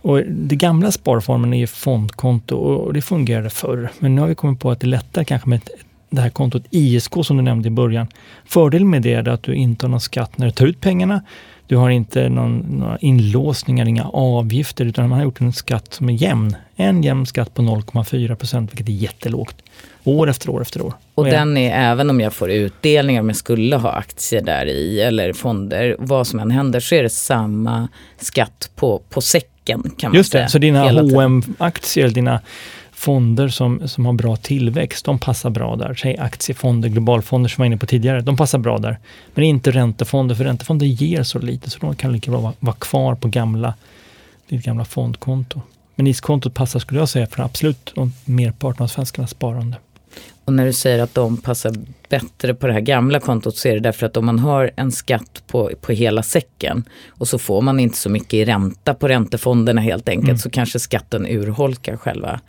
Och 0.03 0.23
det 0.29 0.57
gamla 0.57 0.93
sparformen 0.93 1.55
är 1.55 1.59
ju 1.59 1.67
fondkonto 1.67 2.57
och 2.57 2.95
det 2.95 3.03
fungerade 3.03 3.51
förr. 3.51 3.91
Men 3.99 4.15
nu 4.15 4.21
har 4.21 4.29
vi 4.29 4.35
kommit 4.35 4.61
på 4.61 4.71
att 4.71 4.81
det 4.81 4.85
är 4.85 4.89
lättare 4.89 5.25
kanske 5.25 5.49
med 5.49 5.57
ett- 5.57 5.71
det 6.11 6.21
här 6.21 6.31
kontot 6.31 6.63
ISK 6.71 7.13
som 7.23 7.37
du 7.37 7.43
nämnde 7.43 7.69
i 7.69 7.71
början. 7.71 8.07
Fördelen 8.45 8.91
med 8.91 9.03
det 9.03 9.15
är 9.15 9.29
att 9.29 9.43
du 9.43 9.55
inte 9.55 9.87
har 9.87 9.91
någon 9.91 10.01
skatt 10.01 10.39
när 10.39 10.47
du 10.47 10.53
tar 10.53 10.67
ut 10.67 10.81
pengarna. 10.81 11.23
Du 11.67 11.77
har 11.77 11.91
inte 11.91 12.29
någon, 12.29 12.59
några 12.59 12.99
inlåsningar, 12.99 13.89
inga 13.89 14.05
avgifter, 14.09 14.85
utan 14.85 15.09
man 15.09 15.19
har 15.19 15.25
gjort 15.25 15.41
en 15.41 15.53
skatt 15.53 15.95
som 15.95 16.09
är 16.09 16.13
jämn. 16.13 16.57
En 16.77 17.03
jämn 17.03 17.27
skatt 17.27 17.55
på 17.55 17.63
0,4 17.63 18.35
procent, 18.35 18.73
vilket 18.73 18.89
är 18.89 18.93
jättelågt. 18.93 19.57
År 20.05 20.29
efter 20.29 20.51
år 20.51 20.63
efter 20.63 20.83
år. 20.83 20.93
Och 21.15 21.29
ja. 21.29 21.33
den 21.33 21.57
är 21.57 21.91
även 21.91 22.11
om 22.11 22.21
jag 22.21 22.33
får 22.33 22.51
utdelningar, 22.51 23.21
om 23.21 23.29
jag 23.29 23.37
skulle 23.37 23.77
ha 23.77 23.93
aktier 23.93 24.43
där 24.43 24.67
i 24.67 25.01
eller 25.01 25.33
fonder, 25.33 25.97
vad 25.99 26.27
som 26.27 26.39
än 26.39 26.51
händer 26.51 26.81
så 26.81 26.95
är 26.95 27.03
det 27.03 27.11
samma 27.11 27.89
skatt 28.19 28.71
på, 28.77 29.03
på 29.09 29.21
säcken 29.21 29.83
kan 29.99 30.11
man 30.11 30.17
Just 30.17 30.33
säga. 30.33 30.45
det, 30.45 30.51
så 30.51 30.59
dina 30.59 30.89
hm 30.89 31.55
aktier 31.59 32.09
dina 32.09 32.41
fonder 32.99 33.49
som, 33.49 33.89
som 33.89 34.07
har 34.07 34.13
bra 34.13 34.37
tillväxt, 34.37 35.05
de 35.05 35.19
passar 35.19 35.51
bra 35.51 35.77
där. 35.77 35.95
Säg 35.95 36.19
aktiefonder, 36.19 36.89
globalfonder 36.89 37.49
som 37.49 37.63
jag 37.63 37.67
var 37.67 37.67
inne 37.67 37.77
på 37.77 37.87
tidigare, 37.87 38.21
de 38.21 38.37
passar 38.37 38.59
bra 38.59 38.79
där. 38.79 38.99
Men 39.35 39.45
inte 39.45 39.71
räntefonder, 39.71 40.35
för 40.35 40.45
räntefonder 40.45 40.87
ger 40.87 41.23
så 41.23 41.39
lite 41.39 41.71
så 41.71 41.79
de 41.79 41.97
kan 41.97 42.13
lika 42.13 42.31
bra 42.31 42.41
vara, 42.41 42.53
vara 42.61 42.77
kvar 42.77 43.15
på 43.15 43.29
gamla, 43.29 43.75
ditt 44.49 44.65
gamla 44.65 44.85
fondkonto. 44.85 45.61
Men 45.95 46.07
iskontot 46.07 46.55
passar, 46.55 46.81
skulle 46.81 47.01
jag 47.01 47.09
säga, 47.09 47.27
för 47.27 47.43
absolut 47.43 47.95
merparten 48.25 48.83
av 48.83 48.89
svenskarnas 48.89 49.31
sparande. 49.31 49.77
Och 50.45 50.53
när 50.53 50.67
du 50.67 50.73
säger 50.73 51.03
att 51.03 51.15
de 51.15 51.37
passar 51.37 51.75
bättre 52.09 52.55
på 52.55 52.67
det 52.67 52.73
här 52.73 52.81
gamla 52.81 53.21
kontot 53.21 53.57
så 53.57 53.69
är 53.69 53.75
det 53.75 53.81
därför 53.81 54.07
att 54.07 54.17
om 54.17 54.27
man 54.27 54.39
har 54.39 54.71
en 54.77 54.93
skatt 54.93 55.43
på, 55.47 55.71
på 55.81 55.93
hela 55.93 56.23
säcken 56.23 56.85
och 57.09 57.29
så 57.29 57.39
får 57.39 57.63
man 57.63 57.81
inte 57.81 57.99
så 57.99 58.11
mycket 58.11 58.35
i 58.35 58.45
ränta 58.45 58.95
på 58.95 59.09
räntefonderna 59.09 59.81
helt 59.81 60.09
enkelt 60.09 60.29
Mm. 60.29 60.39
så 60.39 60.51
kanske 60.51 60.79
skatten 60.79 61.27
urholkar 61.27 61.97
själva 61.97 62.41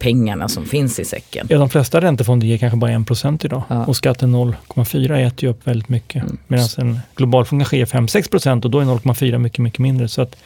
pengarna 0.00 0.48
som 0.48 0.66
finns 0.66 0.98
i 0.98 1.04
säcken. 1.04 1.46
Ja, 1.50 1.58
de 1.58 1.68
flesta 1.68 2.00
räntefonder 2.00 2.46
ger 2.46 2.58
kanske 2.58 2.76
bara 2.76 2.90
1% 2.90 3.44
idag 3.44 3.62
Ja. 3.68 3.84
och 3.86 3.96
skatten 3.96 4.34
0,4 4.34 5.26
äter 5.26 5.44
ju 5.44 5.50
upp 5.50 5.66
väldigt 5.66 5.88
mycket. 5.88 6.22
Mm. 6.22 6.38
Medan 6.46 6.68
en 6.76 7.00
globalfond 7.16 7.62
kanske 7.62 7.76
ger 7.76 7.86
5-6 7.86 8.64
och 8.64 8.70
då 8.70 8.80
är 8.80 8.84
0,4 8.84 9.38
mycket, 9.38 9.58
mycket 9.58 9.78
mindre. 9.78 10.08
Så 10.08 10.22
att 10.22 10.36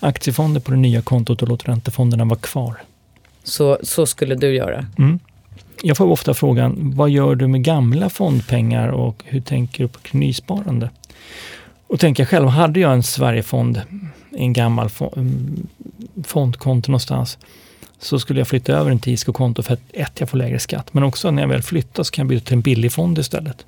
aktiefonder 0.00 0.60
på 0.60 0.70
det 0.70 0.76
nya 0.76 1.02
kontot 1.02 1.42
och 1.42 1.48
låter 1.48 1.66
räntefonderna 1.66 2.24
vara 2.24 2.38
kvar. 2.38 2.74
Så, 3.44 3.78
så 3.82 4.06
skulle 4.06 4.34
du 4.34 4.54
göra. 4.54 4.86
Mm. 4.98 5.18
Jag 5.82 5.96
får 5.96 6.06
ofta 6.06 6.34
frågan, 6.34 6.92
vad 6.96 7.10
gör 7.10 7.34
du 7.34 7.46
med 7.46 7.64
gamla 7.64 8.10
fondpengar 8.10 8.88
och 8.88 9.22
hur 9.24 9.40
tänker 9.40 9.84
du 9.84 9.88
på 9.88 9.98
nysparande? 10.12 10.90
Och 11.86 12.00
tänker 12.00 12.22
jag 12.22 12.28
själv, 12.28 12.48
hade 12.48 12.80
jag 12.80 12.92
en 12.92 13.02
Sverigefond, 13.02 13.82
en 14.30 14.52
gammal 14.52 14.90
mm, 15.16 15.66
fondkonto 16.24 16.90
någonstans, 16.90 17.38
så 18.02 18.18
skulle 18.18 18.40
jag 18.40 18.48
flytta 18.48 18.72
över 18.72 18.90
den 18.90 18.98
till 18.98 19.12
ISK-konto 19.12 19.62
för 19.62 19.74
att 19.74 19.80
ett, 19.92 20.20
jag 20.20 20.28
får 20.28 20.38
lägre 20.38 20.58
skatt, 20.58 20.94
men 20.94 21.02
också 21.02 21.30
när 21.30 21.42
jag 21.42 21.48
väl 21.48 21.62
flyttar 21.62 22.02
så 22.02 22.10
kan 22.12 22.22
jag 22.22 22.28
byta 22.28 22.44
till 22.46 22.54
en 22.54 22.60
billig 22.60 22.92
fond 22.92 23.18
istället. 23.18 23.66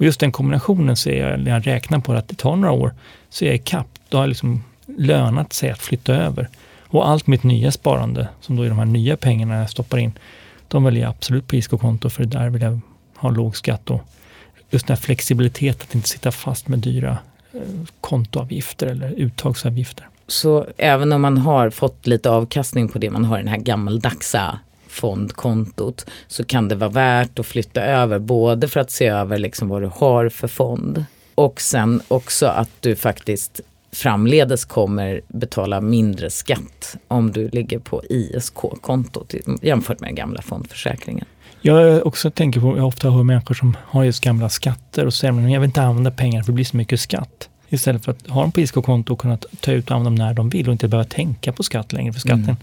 Och 0.00 0.04
just 0.04 0.20
den 0.20 0.32
kombinationen 0.32 0.96
ser 0.96 1.28
jag, 1.28 1.40
när 1.40 1.50
jag 1.50 1.66
räknar 1.66 1.98
på 1.98 2.12
att 2.12 2.28
det 2.28 2.34
tar 2.34 2.56
några 2.56 2.72
år, 2.72 2.94
så 3.30 3.44
är 3.44 3.48
jag 3.48 3.54
ikapp. 3.54 3.86
kapp. 3.94 4.02
Då 4.08 4.16
har 4.16 4.22
jag 4.22 4.28
liksom 4.28 4.64
lönat 4.86 5.52
sig 5.52 5.70
att 5.70 5.78
flytta 5.78 6.14
över. 6.14 6.48
Och 6.88 7.08
allt 7.08 7.26
mitt 7.26 7.42
nya 7.42 7.72
sparande, 7.72 8.28
som 8.40 8.56
då 8.56 8.62
är 8.62 8.68
de 8.68 8.78
här 8.78 8.84
nya 8.84 9.16
pengarna 9.16 9.58
jag 9.58 9.70
stoppar 9.70 9.98
in, 9.98 10.12
de 10.68 10.84
väljer 10.84 11.02
jag 11.02 11.10
absolut 11.10 11.46
på 11.46 11.56
ISK-konto 11.56 12.10
för 12.10 12.24
där 12.24 12.50
vill 12.50 12.62
jag 12.62 12.80
ha 13.16 13.30
låg 13.30 13.56
skatt 13.56 13.90
och 13.90 14.02
just 14.70 14.86
den 14.86 14.96
här 14.96 15.02
flexibiliteten 15.02 15.86
att 15.88 15.94
inte 15.94 16.08
sitta 16.08 16.32
fast 16.32 16.68
med 16.68 16.78
dyra 16.78 17.18
eh, 17.52 17.60
kontoavgifter 18.00 18.86
eller 18.86 19.10
uttagsavgifter. 19.10 20.08
Så 20.30 20.66
även 20.76 21.12
om 21.12 21.22
man 21.22 21.38
har 21.38 21.70
fått 21.70 22.06
lite 22.06 22.30
avkastning 22.30 22.88
på 22.88 22.98
det 22.98 23.10
man 23.10 23.24
har 23.24 23.38
i 23.38 23.42
den 23.42 23.48
här 23.48 23.58
gammaldagsa 23.58 24.58
fondkontot 24.88 26.06
så 26.26 26.44
kan 26.44 26.68
det 26.68 26.74
vara 26.74 26.90
värt 26.90 27.38
att 27.38 27.46
flytta 27.46 27.82
över 27.82 28.18
både 28.18 28.68
för 28.68 28.80
att 28.80 28.90
se 28.90 29.06
över 29.06 29.38
liksom 29.38 29.68
vad 29.68 29.82
du 29.82 29.90
har 29.94 30.28
för 30.28 30.48
fond 30.48 31.04
och 31.34 31.60
sen 31.60 32.02
också 32.08 32.46
att 32.46 32.70
du 32.80 32.96
faktiskt 32.96 33.60
framledes 33.92 34.64
kommer 34.64 35.20
betala 35.28 35.80
mindre 35.80 36.30
skatt 36.30 36.96
om 37.08 37.32
du 37.32 37.48
ligger 37.48 37.78
på 37.78 38.02
ISK-kontot 38.08 39.34
jämfört 39.62 40.00
med 40.00 40.08
den 40.08 40.14
gamla 40.14 40.42
fondförsäkringen. 40.42 41.24
Jag 41.62 42.06
också 42.06 42.30
tänker 42.30 42.60
på, 42.60 42.76
jag 42.76 42.86
ofta 42.86 43.10
hör 43.10 43.22
människor 43.22 43.54
som 43.54 43.76
har 43.84 44.04
just 44.04 44.24
gamla 44.24 44.48
skatter 44.48 45.06
och 45.06 45.14
säger 45.14 45.32
men 45.32 45.50
jag 45.50 45.60
vill 45.60 45.68
inte 45.68 45.82
använda 45.82 46.10
pengar 46.10 46.42
för 46.42 46.46
det 46.46 46.54
blir 46.54 46.64
så 46.64 46.76
mycket 46.76 47.00
skatt. 47.00 47.49
Istället 47.72 48.04
för 48.04 48.12
att 48.12 48.26
ha 48.28 48.40
dem 48.40 48.52
på 48.52 48.60
ISK-konto 48.60 49.12
och 49.12 49.18
kunna 49.18 49.38
ta 49.60 49.72
ut 49.72 49.90
och 49.90 49.96
använda 49.96 50.24
dem 50.24 50.26
när 50.28 50.34
de 50.34 50.48
vill 50.50 50.66
och 50.68 50.72
inte 50.72 50.88
behöva 50.88 51.08
tänka 51.08 51.52
på 51.52 51.62
skatt 51.62 51.92
längre 51.92 52.12
för 52.12 52.20
skatten 52.20 52.44
Mm. 52.44 52.56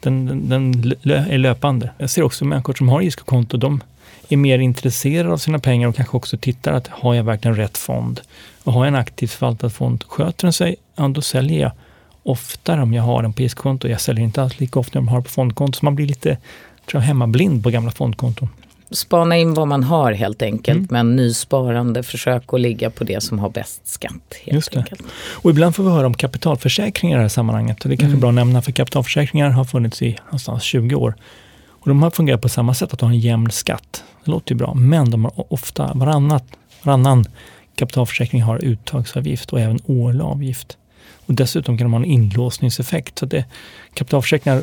den, 0.00 0.48
den, 0.48 0.48
den 0.48 0.92
lö- 1.02 1.28
är 1.30 1.38
löpande. 1.38 1.90
Jag 1.98 2.10
ser 2.10 2.22
också 2.22 2.44
människor 2.44 2.74
som 2.74 2.88
har 2.88 3.00
ISK-konto, 3.02 3.56
de 3.56 3.82
är 4.28 4.36
mer 4.36 4.58
intresserade 4.58 5.32
av 5.32 5.36
sina 5.38 5.58
pengar 5.58 5.88
och 5.88 5.96
kanske 5.96 6.16
också 6.16 6.36
tittar 6.36 6.72
att 6.72 6.88
har 6.88 7.14
jag 7.14 7.24
verkligen 7.24 7.56
rätt 7.56 7.78
fond? 7.78 8.20
Och 8.64 8.72
har 8.72 8.84
jag 8.84 8.88
en 8.88 9.00
aktivt 9.00 9.30
förvaltad 9.30 9.70
fond, 9.70 10.04
sköter 10.08 10.46
den 10.46 10.52
sig, 10.52 10.76
ja 10.96 11.08
då 11.08 11.20
säljer 11.20 11.60
jag 11.60 11.72
oftare 12.22 12.82
om 12.82 12.94
jag 12.94 13.02
har 13.02 13.22
den 13.22 13.32
på 13.32 13.42
ISK-konto. 13.42 13.88
Jag 13.88 14.00
säljer 14.00 14.24
inte 14.24 14.42
alls 14.42 14.60
lika 14.60 14.78
ofta 14.80 14.98
om 14.98 15.04
jag 15.04 15.12
har 15.12 15.20
på 15.20 15.30
fondkonto, 15.30 15.78
så 15.78 15.84
man 15.84 15.94
blir 15.94 16.06
lite 16.06 16.36
tror 16.90 17.02
jag, 17.02 17.06
hemmablind 17.06 17.62
på 17.62 17.70
gamla 17.70 17.90
fondkonton. 17.90 18.48
Spana 18.94 19.36
in 19.36 19.54
vad 19.54 19.68
man 19.68 19.82
har 19.84 20.12
helt 20.12 20.42
enkelt 20.42 20.76
Mm. 20.76 20.86
men 20.90 21.16
nysparande 21.16 22.02
försök 22.02 22.42
att 22.54 22.60
ligga 22.60 22.90
på 22.90 23.04
det 23.04 23.22
som 23.22 23.38
har 23.38 23.50
bäst 23.50 23.86
skatt. 23.88 24.34
Helt 24.44 24.76
enkelt. 24.76 25.02
Och 25.42 25.50
ibland 25.50 25.74
får 25.76 25.84
vi 25.84 25.90
höra 25.90 26.06
om 26.06 26.14
kapitalförsäkringar 26.14 27.16
i 27.16 27.18
det 27.18 27.22
här 27.22 27.28
sammanhanget. 27.28 27.78
Det 27.82 27.88
är 27.88 27.90
kanske 27.90 28.06
Mm. 28.06 28.20
bra 28.20 28.28
att 28.28 28.34
nämna, 28.34 28.62
för 28.62 28.72
kapitalförsäkringar 28.72 29.50
har 29.50 29.64
funnits 29.64 30.02
i 30.02 30.16
någonstans 30.24 30.62
20 30.62 30.94
år. 30.94 31.14
Och 31.68 31.88
de 31.88 32.02
har 32.02 32.10
fungerat 32.10 32.42
på 32.42 32.48
samma 32.48 32.74
sätt, 32.74 32.92
att 32.92 32.98
de 32.98 33.06
har 33.06 33.14
en 33.14 33.20
jämn 33.20 33.50
skatt. 33.50 34.04
Det 34.24 34.30
låter 34.30 34.52
ju 34.52 34.58
bra, 34.58 34.74
men 34.74 35.10
de 35.10 35.24
har 35.24 35.52
ofta 35.52 35.92
varannat, 35.94 36.44
varannan 36.82 37.24
kapitalförsäkring 37.76 38.42
har 38.42 38.64
uttagsavgift 38.64 39.52
och 39.52 39.60
även 39.60 39.78
årlig 39.86 40.20
avgift. 40.24 40.76
Och 41.26 41.34
dessutom 41.34 41.78
kan 41.78 41.84
de 41.84 41.92
ha 41.92 42.00
en 42.00 42.04
inlåsningseffekt. 42.04 43.18
Så 43.18 43.26
det, 43.26 43.44
kapitalförsäkringar 43.94 44.56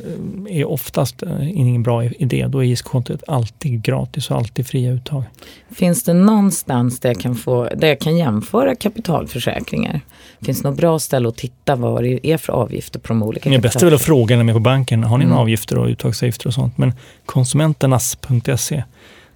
eh, 0.50 0.58
är 0.58 0.66
oftast 0.66 1.24
eh, 1.24 1.50
ingen 1.50 1.84
bra 1.84 2.04
idé. 2.04 2.48
Då 2.48 2.64
är 2.64 2.68
ISK-kontot 2.68 3.24
alltid 3.28 3.82
gratis 3.82 4.32
och 4.32 4.38
alltid 4.38 4.68
fria 4.68 4.92
uttag. 4.92 5.24
Finns 5.72 6.04
det 6.04 6.14
någonstans 6.14 7.00
där 7.00 7.10
jag 7.10 7.20
kan, 7.20 7.36
få, 7.36 7.70
där 7.76 7.88
jag 7.88 8.00
kan 8.00 8.18
jämföra 8.18 8.76
kapitalförsäkringar? 8.76 10.02
Finns 10.42 10.62
det 10.62 10.70
något 10.70 10.78
bra 10.78 11.00
ställe 11.00 11.30
att 11.30 11.38
titta 11.38 11.76
vad 11.76 12.04
det 12.04 12.28
är 12.28 12.38
för 12.38 12.54
avgifter 12.54 13.00
på 13.00 13.08
de 13.08 13.24
olika? 13.24 13.50
Det 13.50 13.60
bästa 13.60 13.80
är 13.80 13.86
väl 13.86 13.94
att 13.94 14.02
fråga 14.02 14.36
när 14.36 14.44
man 14.44 14.50
är 14.50 14.54
på 14.54 14.60
banken. 14.60 15.04
Har 15.04 15.18
ni 15.18 15.24
mm. 15.24 15.30
några 15.30 15.42
avgifter 15.42 15.78
och 15.78 15.88
uttagsavgifter 15.88 16.48
och 16.48 16.54
sånt? 16.54 16.78
Men 16.78 16.94
konsumenternas.se 17.26 18.84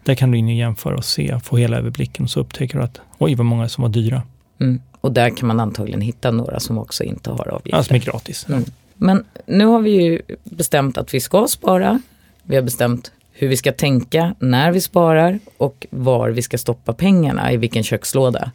där 0.05 0.15
kan 0.15 0.31
du 0.31 0.37
in 0.37 0.45
och 0.45 0.53
jämföra 0.53 0.95
och 0.95 1.05
se, 1.05 1.39
få 1.43 1.57
hela 1.57 1.77
överblicken. 1.77 2.27
Så 2.27 2.39
upptäcker 2.39 2.77
du 2.77 2.83
att 2.83 3.01
oj 3.17 3.35
vad 3.35 3.45
många 3.45 3.69
som 3.69 3.81
var 3.81 3.89
dyra. 3.89 4.21
Mm. 4.61 4.81
Och 5.05 5.11
där 5.11 5.29
kan 5.29 5.47
man 5.47 5.59
antagligen 5.59 6.01
hitta 6.01 6.31
några 6.31 6.59
som 6.59 6.77
också 6.77 7.03
inte 7.03 7.29
har 7.29 7.47
avgifter. 7.47 7.77
Ja, 7.77 7.83
som 7.83 7.95
är 7.95 7.99
gratis. 7.99 8.45
Mm. 8.49 8.63
Men 8.95 9.25
nu 9.45 9.65
har 9.65 9.81
vi 9.81 9.91
ju 9.91 10.21
bestämt 10.43 10.97
att 10.97 11.13
vi 11.13 11.19
ska 11.19 11.47
spara. 11.47 12.01
Vi 12.43 12.55
har 12.55 12.63
bestämt 12.63 13.11
hur 13.31 13.47
vi 13.47 13.57
ska 13.57 13.71
tänka 13.71 14.35
när 14.39 14.71
vi 14.71 14.81
sparar 14.81 15.39
och 15.57 15.87
var 15.89 16.29
vi 16.29 16.41
ska 16.41 16.57
stoppa 16.57 16.93
pengarna, 16.93 17.51
i 17.51 17.57
vilken 17.57 17.83
kökslåda. 17.83 18.51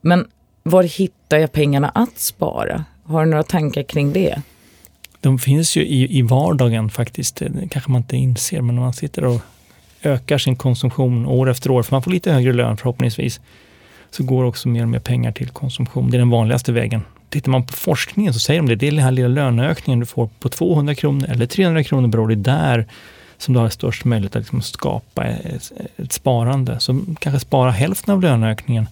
Men 0.00 0.26
var 0.62 0.82
hittar 0.82 1.38
jag 1.38 1.52
pengarna 1.52 1.88
att 1.88 2.18
spara? 2.18 2.84
Har 3.02 3.24
du 3.24 3.30
några 3.30 3.42
tankar 3.42 3.82
kring 3.82 4.12
det? 4.12 4.42
De 5.20 5.38
finns 5.38 5.76
ju 5.76 5.86
i, 5.86 6.18
i 6.18 6.22
vardagen 6.22 6.90
faktiskt. 6.90 7.36
Det 7.36 7.68
kanske 7.70 7.90
man 7.90 8.00
inte 8.00 8.16
inser, 8.16 8.60
men 8.60 8.74
när 8.74 8.82
man 8.82 8.92
sitter 8.92 9.24
och 9.24 9.40
ökar 10.02 10.38
sin 10.38 10.56
konsumtion 10.56 11.26
år 11.26 11.50
efter 11.50 11.70
år, 11.70 11.82
för 11.82 11.94
man 11.94 12.02
får 12.02 12.10
lite 12.10 12.32
högre 12.32 12.52
lön 12.52 12.76
förhoppningsvis, 12.76 13.40
så 14.10 14.22
går 14.22 14.44
också 14.44 14.68
mer 14.68 14.82
och 14.82 14.88
mer 14.88 14.98
pengar 14.98 15.32
till 15.32 15.48
konsumtion. 15.48 16.10
Det 16.10 16.16
är 16.16 16.18
den 16.18 16.30
vanligaste 16.30 16.72
vägen. 16.72 17.02
Tittar 17.28 17.50
man 17.50 17.66
på 17.66 17.72
forskningen 17.72 18.34
så 18.34 18.40
säger 18.40 18.60
de 18.60 18.68
det, 18.68 18.74
det 18.74 18.86
är 18.86 18.90
den 18.90 19.00
här 19.00 19.10
lilla 19.10 19.28
löneökningen 19.28 20.00
du 20.00 20.06
får 20.06 20.28
på 20.40 20.48
200 20.48 20.94
kronor 20.94 21.28
eller 21.28 21.46
300 21.46 21.84
kronor 21.84 22.10
per 22.10 22.20
år, 22.20 22.28
det 22.28 22.34
är 22.34 22.36
där 22.36 22.86
som 23.38 23.54
du 23.54 23.60
har 23.60 23.68
störst 23.68 24.04
möjlighet 24.04 24.36
att 24.36 24.42
liksom 24.42 24.62
skapa 24.62 25.24
ett, 25.24 25.72
ett, 25.96 26.12
sparande. 26.12 26.80
Så 26.80 27.00
kanske 27.18 27.40
spara 27.40 27.70
hälften 27.70 28.14
av 28.14 28.22
löneökningen 28.22 28.86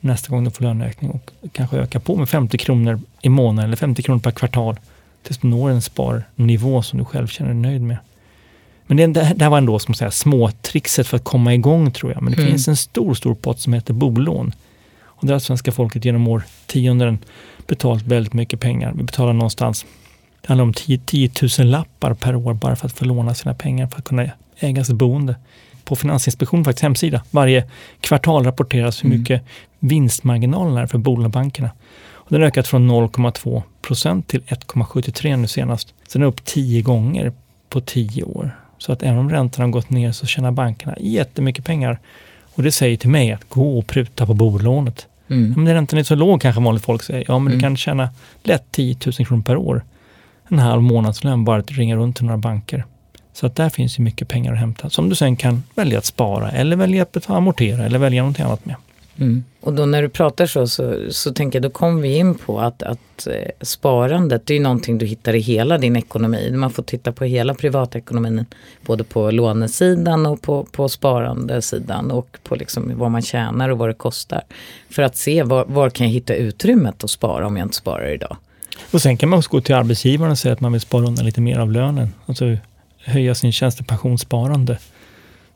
nästa 0.00 0.30
gång 0.30 0.44
du 0.44 0.50
får 0.50 0.64
löneökning 0.64 1.10
och 1.10 1.32
kanske 1.52 1.76
öka 1.76 2.00
på 2.00 2.16
med 2.16 2.28
50 2.28 2.58
kronor 2.58 3.00
i 3.22 3.28
månaden 3.28 3.68
eller 3.68 3.76
50 3.76 4.02
kronor 4.02 4.20
per 4.20 4.30
kvartal 4.30 4.76
tills 5.22 5.38
du 5.38 5.48
når 5.48 5.70
en 5.70 5.82
sparnivå 5.82 6.82
som 6.82 6.98
du 6.98 7.04
själv 7.04 7.26
känner 7.26 7.50
dig 7.50 7.60
nöjd 7.60 7.82
med. 7.82 7.96
Men 8.86 8.96
det, 8.96 9.06
det 9.06 9.44
här 9.44 9.50
var 9.50 9.58
ändå 9.58 9.78
som 9.78 9.94
säga, 9.94 10.10
småtrixet 10.10 11.06
för 11.06 11.16
att 11.16 11.24
komma 11.24 11.54
igång 11.54 11.90
tror 11.90 12.12
jag. 12.12 12.22
Men 12.22 12.32
det 12.32 12.38
mm. 12.38 12.50
finns 12.50 12.68
en 12.68 12.76
stor, 12.76 13.14
stor 13.14 13.34
pott 13.34 13.60
som 13.60 13.72
heter 13.72 13.94
bolån. 13.94 14.52
Och 15.02 15.26
där 15.26 15.34
har 15.34 15.40
svenska 15.40 15.72
folket 15.72 16.04
genom 16.04 16.28
årtionden 16.28 17.18
betalat 17.66 18.02
väldigt 18.02 18.32
mycket 18.32 18.60
pengar. 18.60 18.92
Vi 18.96 19.02
betalar 19.02 19.32
någonstans, 19.32 19.86
det 20.40 20.48
handlar 20.48 20.64
om 20.64 20.72
10, 20.72 20.98
10 20.98 21.30
000 21.58 21.66
lappar 21.66 22.14
per 22.14 22.36
år 22.36 22.54
bara 22.54 22.76
för 22.76 22.86
att 22.86 22.92
få 22.92 23.04
låna 23.04 23.34
sina 23.34 23.54
pengar 23.54 23.86
för 23.86 23.98
att 23.98 24.04
kunna 24.04 24.30
äga 24.58 24.84
sitt 24.84 24.96
boende. 24.96 25.36
På 25.84 25.96
Finansinspektionens 25.96 26.64
faktiskt 26.66 26.82
hemsida, 26.82 27.22
varje 27.30 27.64
kvartal 28.00 28.44
rapporteras 28.44 29.04
hur 29.04 29.06
mm. 29.06 29.18
mycket 29.18 29.42
vinstmarginalen 29.78 30.76
är 30.76 30.86
för 30.86 30.98
bolånebankerna. 30.98 31.70
Och 32.12 32.30
den 32.30 32.40
har 32.40 32.48
ökat 32.48 32.66
från 32.66 32.90
0,2 32.90 33.62
procent 33.82 34.28
till 34.28 34.40
1,73 34.40 35.36
nu 35.36 35.46
senast. 35.46 35.94
Sen 36.08 36.22
är 36.22 36.26
det 36.26 36.28
upp 36.28 36.44
tio 36.44 36.82
gånger 36.82 37.32
på 37.68 37.80
tio 37.80 38.22
år. 38.22 38.56
Så 38.78 38.92
att 38.92 39.02
även 39.02 39.18
om 39.18 39.30
räntorna 39.30 39.66
har 39.66 39.72
gått 39.72 39.90
ner 39.90 40.12
så 40.12 40.26
tjänar 40.26 40.50
bankerna 40.50 40.94
jättemycket 41.00 41.64
pengar. 41.64 41.98
Och 42.54 42.62
det 42.62 42.72
säger 42.72 42.96
till 42.96 43.10
mig 43.10 43.32
att 43.32 43.48
gå 43.48 43.78
och 43.78 43.86
pruta 43.86 44.26
på 44.26 44.34
bolånet. 44.34 45.06
Mm. 45.28 45.54
Men 45.56 45.74
räntan 45.74 45.98
är 45.98 46.02
så 46.02 46.14
låg 46.14 46.42
kanske 46.42 46.60
vanligt 46.60 46.84
folk 46.84 47.02
säger. 47.02 47.24
Ja, 47.28 47.38
men 47.38 47.46
mm. 47.46 47.58
du 47.58 47.62
kan 47.62 47.76
tjäna 47.76 48.08
lätt 48.42 48.64
10 48.70 48.96
000 49.06 49.26
kronor 49.26 49.42
per 49.42 49.56
år. 49.56 49.84
En 50.48 50.58
halv 50.58 50.82
månadslön 50.82 51.44
bara 51.44 51.60
att 51.60 51.70
ringa 51.70 51.96
runt 51.96 52.16
till 52.16 52.24
några 52.24 52.38
banker. 52.38 52.84
Så 53.32 53.46
att 53.46 53.56
där 53.56 53.68
finns 53.68 53.98
ju 53.98 54.02
mycket 54.02 54.28
pengar 54.28 54.52
att 54.52 54.58
hämta 54.58 54.90
som 54.90 55.08
du 55.08 55.14
sen 55.14 55.36
kan 55.36 55.62
välja 55.74 55.98
att 55.98 56.04
spara 56.04 56.50
eller 56.50 56.76
välja 56.76 57.02
att 57.02 57.30
amortera 57.30 57.84
eller 57.84 57.98
välja 57.98 58.22
någonting 58.22 58.44
annat 58.44 58.64
med. 58.66 58.76
Mm. 59.18 59.44
Och 59.60 59.72
då 59.72 59.86
när 59.86 60.02
du 60.02 60.08
pratar 60.08 60.46
så, 60.46 60.66
så, 60.66 60.96
så 61.10 61.32
tänker 61.32 61.58
jag, 61.58 61.62
då 61.62 61.70
kommer 61.70 62.02
vi 62.02 62.16
in 62.16 62.34
på 62.34 62.60
att, 62.60 62.82
att 62.82 63.26
eh, 63.26 63.50
sparandet, 63.60 64.46
det 64.46 64.54
är 64.54 64.60
någonting 64.60 64.98
du 64.98 65.06
hittar 65.06 65.34
i 65.34 65.40
hela 65.40 65.78
din 65.78 65.96
ekonomi. 65.96 66.50
Man 66.50 66.70
får 66.70 66.82
titta 66.82 67.12
på 67.12 67.24
hela 67.24 67.54
privatekonomin, 67.54 68.46
både 68.86 69.04
på 69.04 69.30
lånesidan 69.30 70.26
och 70.26 70.42
på, 70.42 70.64
på 70.64 70.88
sparandesidan 70.88 72.10
och 72.10 72.38
på 72.42 72.54
liksom 72.54 72.92
vad 72.98 73.10
man 73.10 73.22
tjänar 73.22 73.68
och 73.68 73.78
vad 73.78 73.88
det 73.88 73.94
kostar. 73.94 74.42
För 74.90 75.02
att 75.02 75.16
se 75.16 75.42
var, 75.42 75.64
var 75.64 75.90
kan 75.90 76.06
jag 76.06 76.12
hitta 76.12 76.34
utrymmet 76.34 77.04
att 77.04 77.10
spara 77.10 77.46
om 77.46 77.56
jag 77.56 77.64
inte 77.64 77.76
sparar 77.76 78.08
idag. 78.14 78.36
Och 78.90 79.02
sen 79.02 79.16
kan 79.16 79.28
man 79.28 79.38
också 79.38 79.50
gå 79.50 79.60
till 79.60 79.74
arbetsgivaren 79.74 80.32
och 80.32 80.38
säga 80.38 80.52
att 80.52 80.60
man 80.60 80.72
vill 80.72 80.80
spara 80.80 81.06
undan 81.06 81.24
lite 81.24 81.40
mer 81.40 81.58
av 81.58 81.72
lönen. 81.72 82.08
Alltså 82.26 82.56
höja 83.04 83.34
sin 83.34 83.52
tjänstepensionssparande. 83.52 84.78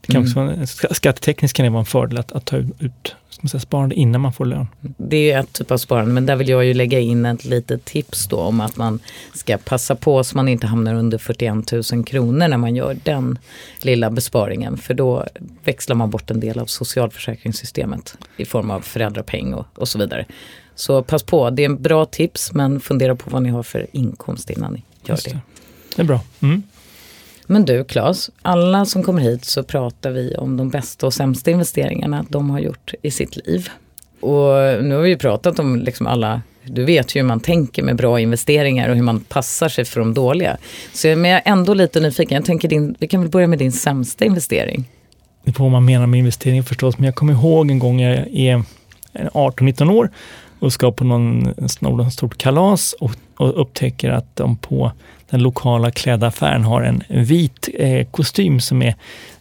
Det 0.01 0.13
kan 0.13 0.27
mm. 0.27 0.63
också, 0.63 0.95
skattetekniskt 0.95 1.57
kan 1.57 1.65
det 1.65 1.71
vara 1.71 1.81
en 1.81 1.87
fördel 1.87 2.19
att, 2.19 2.33
att 2.33 2.45
ta 2.45 2.57
ut 2.57 3.17
säga, 3.47 3.61
sparande 3.61 3.95
innan 3.95 4.21
man 4.21 4.33
får 4.33 4.45
lön. 4.45 4.67
Det 4.97 5.31
är 5.31 5.41
ett 5.41 5.53
typ 5.53 5.71
av 5.71 5.79
sparande 5.79 6.13
men 6.15 6.27
där 6.27 6.37
vill 6.37 6.49
jag 6.49 6.65
ju 6.65 6.75
lägga 6.75 6.99
in 6.99 7.27
ett 7.27 7.45
litet 7.45 7.85
tips 7.85 8.27
då 8.27 8.37
om 8.37 8.61
att 8.61 8.77
man 8.77 9.01
ska 9.35 9.59
passa 9.59 9.95
på 9.95 10.25
så 10.25 10.37
man 10.37 10.49
inte 10.49 10.67
hamnar 10.67 10.95
under 10.95 11.19
41 11.19 11.93
000 11.93 12.05
kronor 12.05 12.49
när 12.49 12.57
man 12.57 12.77
gör 12.77 12.97
den 13.05 13.39
lilla 13.83 14.11
besparingen. 14.11 14.77
För 14.77 14.95
då 14.95 15.27
växlar 15.65 15.97
man 15.97 16.11
bort 16.11 16.31
en 16.31 16.41
del 16.41 16.59
av 16.59 16.67
socialförsäkringssystemet 16.67 18.19
i 18.37 18.45
form 18.45 18.71
av 18.71 18.81
föräldrapeng 18.81 19.55
och, 19.55 19.67
och 19.75 19.89
så 19.89 19.99
vidare. 19.99 20.27
Så 20.75 21.03
pass 21.03 21.23
på, 21.23 21.51
det 21.51 21.63
är 21.63 21.67
en 21.67 21.83
bra 21.83 22.05
tips 22.05 22.53
men 22.53 22.81
fundera 22.81 23.17
på 23.17 23.31
vad 23.31 23.43
ni 23.43 23.49
har 23.49 23.63
för 23.63 23.87
inkomst 23.93 24.51
innan 24.51 24.73
ni 24.73 24.83
gör 25.05 25.19
det. 25.25 25.31
det. 25.31 25.41
Det 25.97 26.03
är 26.03 26.07
bra. 26.07 26.21
Mm. 26.41 26.63
Men 27.51 27.65
du 27.65 27.85
Claes, 27.85 28.31
alla 28.43 28.85
som 28.85 29.03
kommer 29.03 29.23
hit 29.23 29.45
så 29.45 29.63
pratar 29.63 30.11
vi 30.11 30.35
om 30.35 30.57
de 30.57 30.71
bästa 30.71 31.07
och 31.07 31.15
sämsta 31.15 31.51
investeringarna 31.51 32.25
de 32.29 32.51
har 32.51 32.59
gjort 32.59 32.95
i 33.03 33.11
sitt 33.11 33.47
liv. 33.47 33.69
Och 34.21 34.85
nu 34.85 34.95
har 34.95 35.03
vi 35.03 35.09
ju 35.09 35.19
pratat 35.19 35.59
om 35.59 35.77
liksom 35.77 36.07
alla, 36.07 36.43
du 36.65 36.85
vet 36.85 37.17
ju 37.17 37.21
hur 37.21 37.29
man 37.29 37.41
tänker 37.41 37.83
med 37.83 37.97
bra 37.97 38.21
investeringar 38.21 38.89
och 38.89 38.97
hur 38.97 39.03
man 39.03 39.21
passar 39.21 39.69
sig 39.69 39.85
för 39.85 40.01
de 40.01 40.15
dåliga. 40.15 40.57
Så 40.93 41.09
men 41.09 41.31
jag 41.31 41.43
är 41.45 41.53
ändå 41.53 41.75
lite 41.75 42.01
nyfiken, 42.01 42.35
jag 42.35 42.45
tänker 42.45 42.69
din, 42.69 42.95
vi 42.99 43.09
kan 43.09 43.21
väl 43.21 43.31
börja 43.31 43.47
med 43.47 43.59
din 43.59 43.73
sämsta 43.73 44.25
investering? 44.25 44.85
Det 45.45 45.53
på 45.53 45.63
vad 45.63 45.73
man 45.73 45.85
menar 45.85 46.07
med 46.07 46.19
investering 46.19 46.63
förstås, 46.63 46.99
men 46.99 47.05
jag 47.05 47.15
kommer 47.15 47.33
ihåg 47.33 47.71
en 47.71 47.79
gång 47.79 48.01
jag 48.01 48.17
är 48.33 48.63
18-19 49.13 49.93
år 49.93 50.11
och 50.59 50.73
ska 50.73 50.93
på 50.93 51.05
någon, 51.05 51.55
någon 51.81 52.11
stort 52.11 52.39
kalas 52.39 52.93
och, 52.93 53.11
och 53.37 53.61
upptäcker 53.61 54.11
att 54.11 54.37
de 54.37 54.57
på 54.57 54.93
den 55.31 55.43
lokala 55.43 55.91
klädaffären 55.91 56.65
har 56.65 56.83
en 56.83 57.03
vit 57.09 57.69
eh, 57.75 58.07
kostym 58.07 58.61
som 58.61 58.83
är 58.83 58.95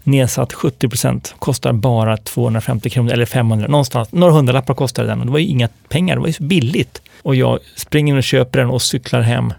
nedsatt 0.04 0.54
70 0.54 0.90
procent. 0.90 1.36
kostar 1.40 1.74
bara 1.74 2.18
250 2.18 2.90
kronor 2.90 3.12
eller 3.12 3.26
500, 3.26 3.68
någonstans, 3.68 4.12
några 4.12 4.34
hundralappar 4.34 4.74
kostar 4.74 5.04
den 5.04 5.20
och 5.20 5.26
det 5.26 5.32
var 5.32 5.40
ju 5.40 5.48
inga 5.48 5.70
pengar, 5.90 6.16
det 6.16 6.20
var 6.20 6.28
ju 6.28 6.34
så 6.34 6.44
billigt. 6.44 7.02
Och 7.22 7.36
jag 7.36 7.60
springer 7.76 8.16
och 8.16 8.24
köper 8.24 8.60
den 8.60 8.70
och 8.70 8.82
cyklar 8.82 9.22
hem. 9.22 9.54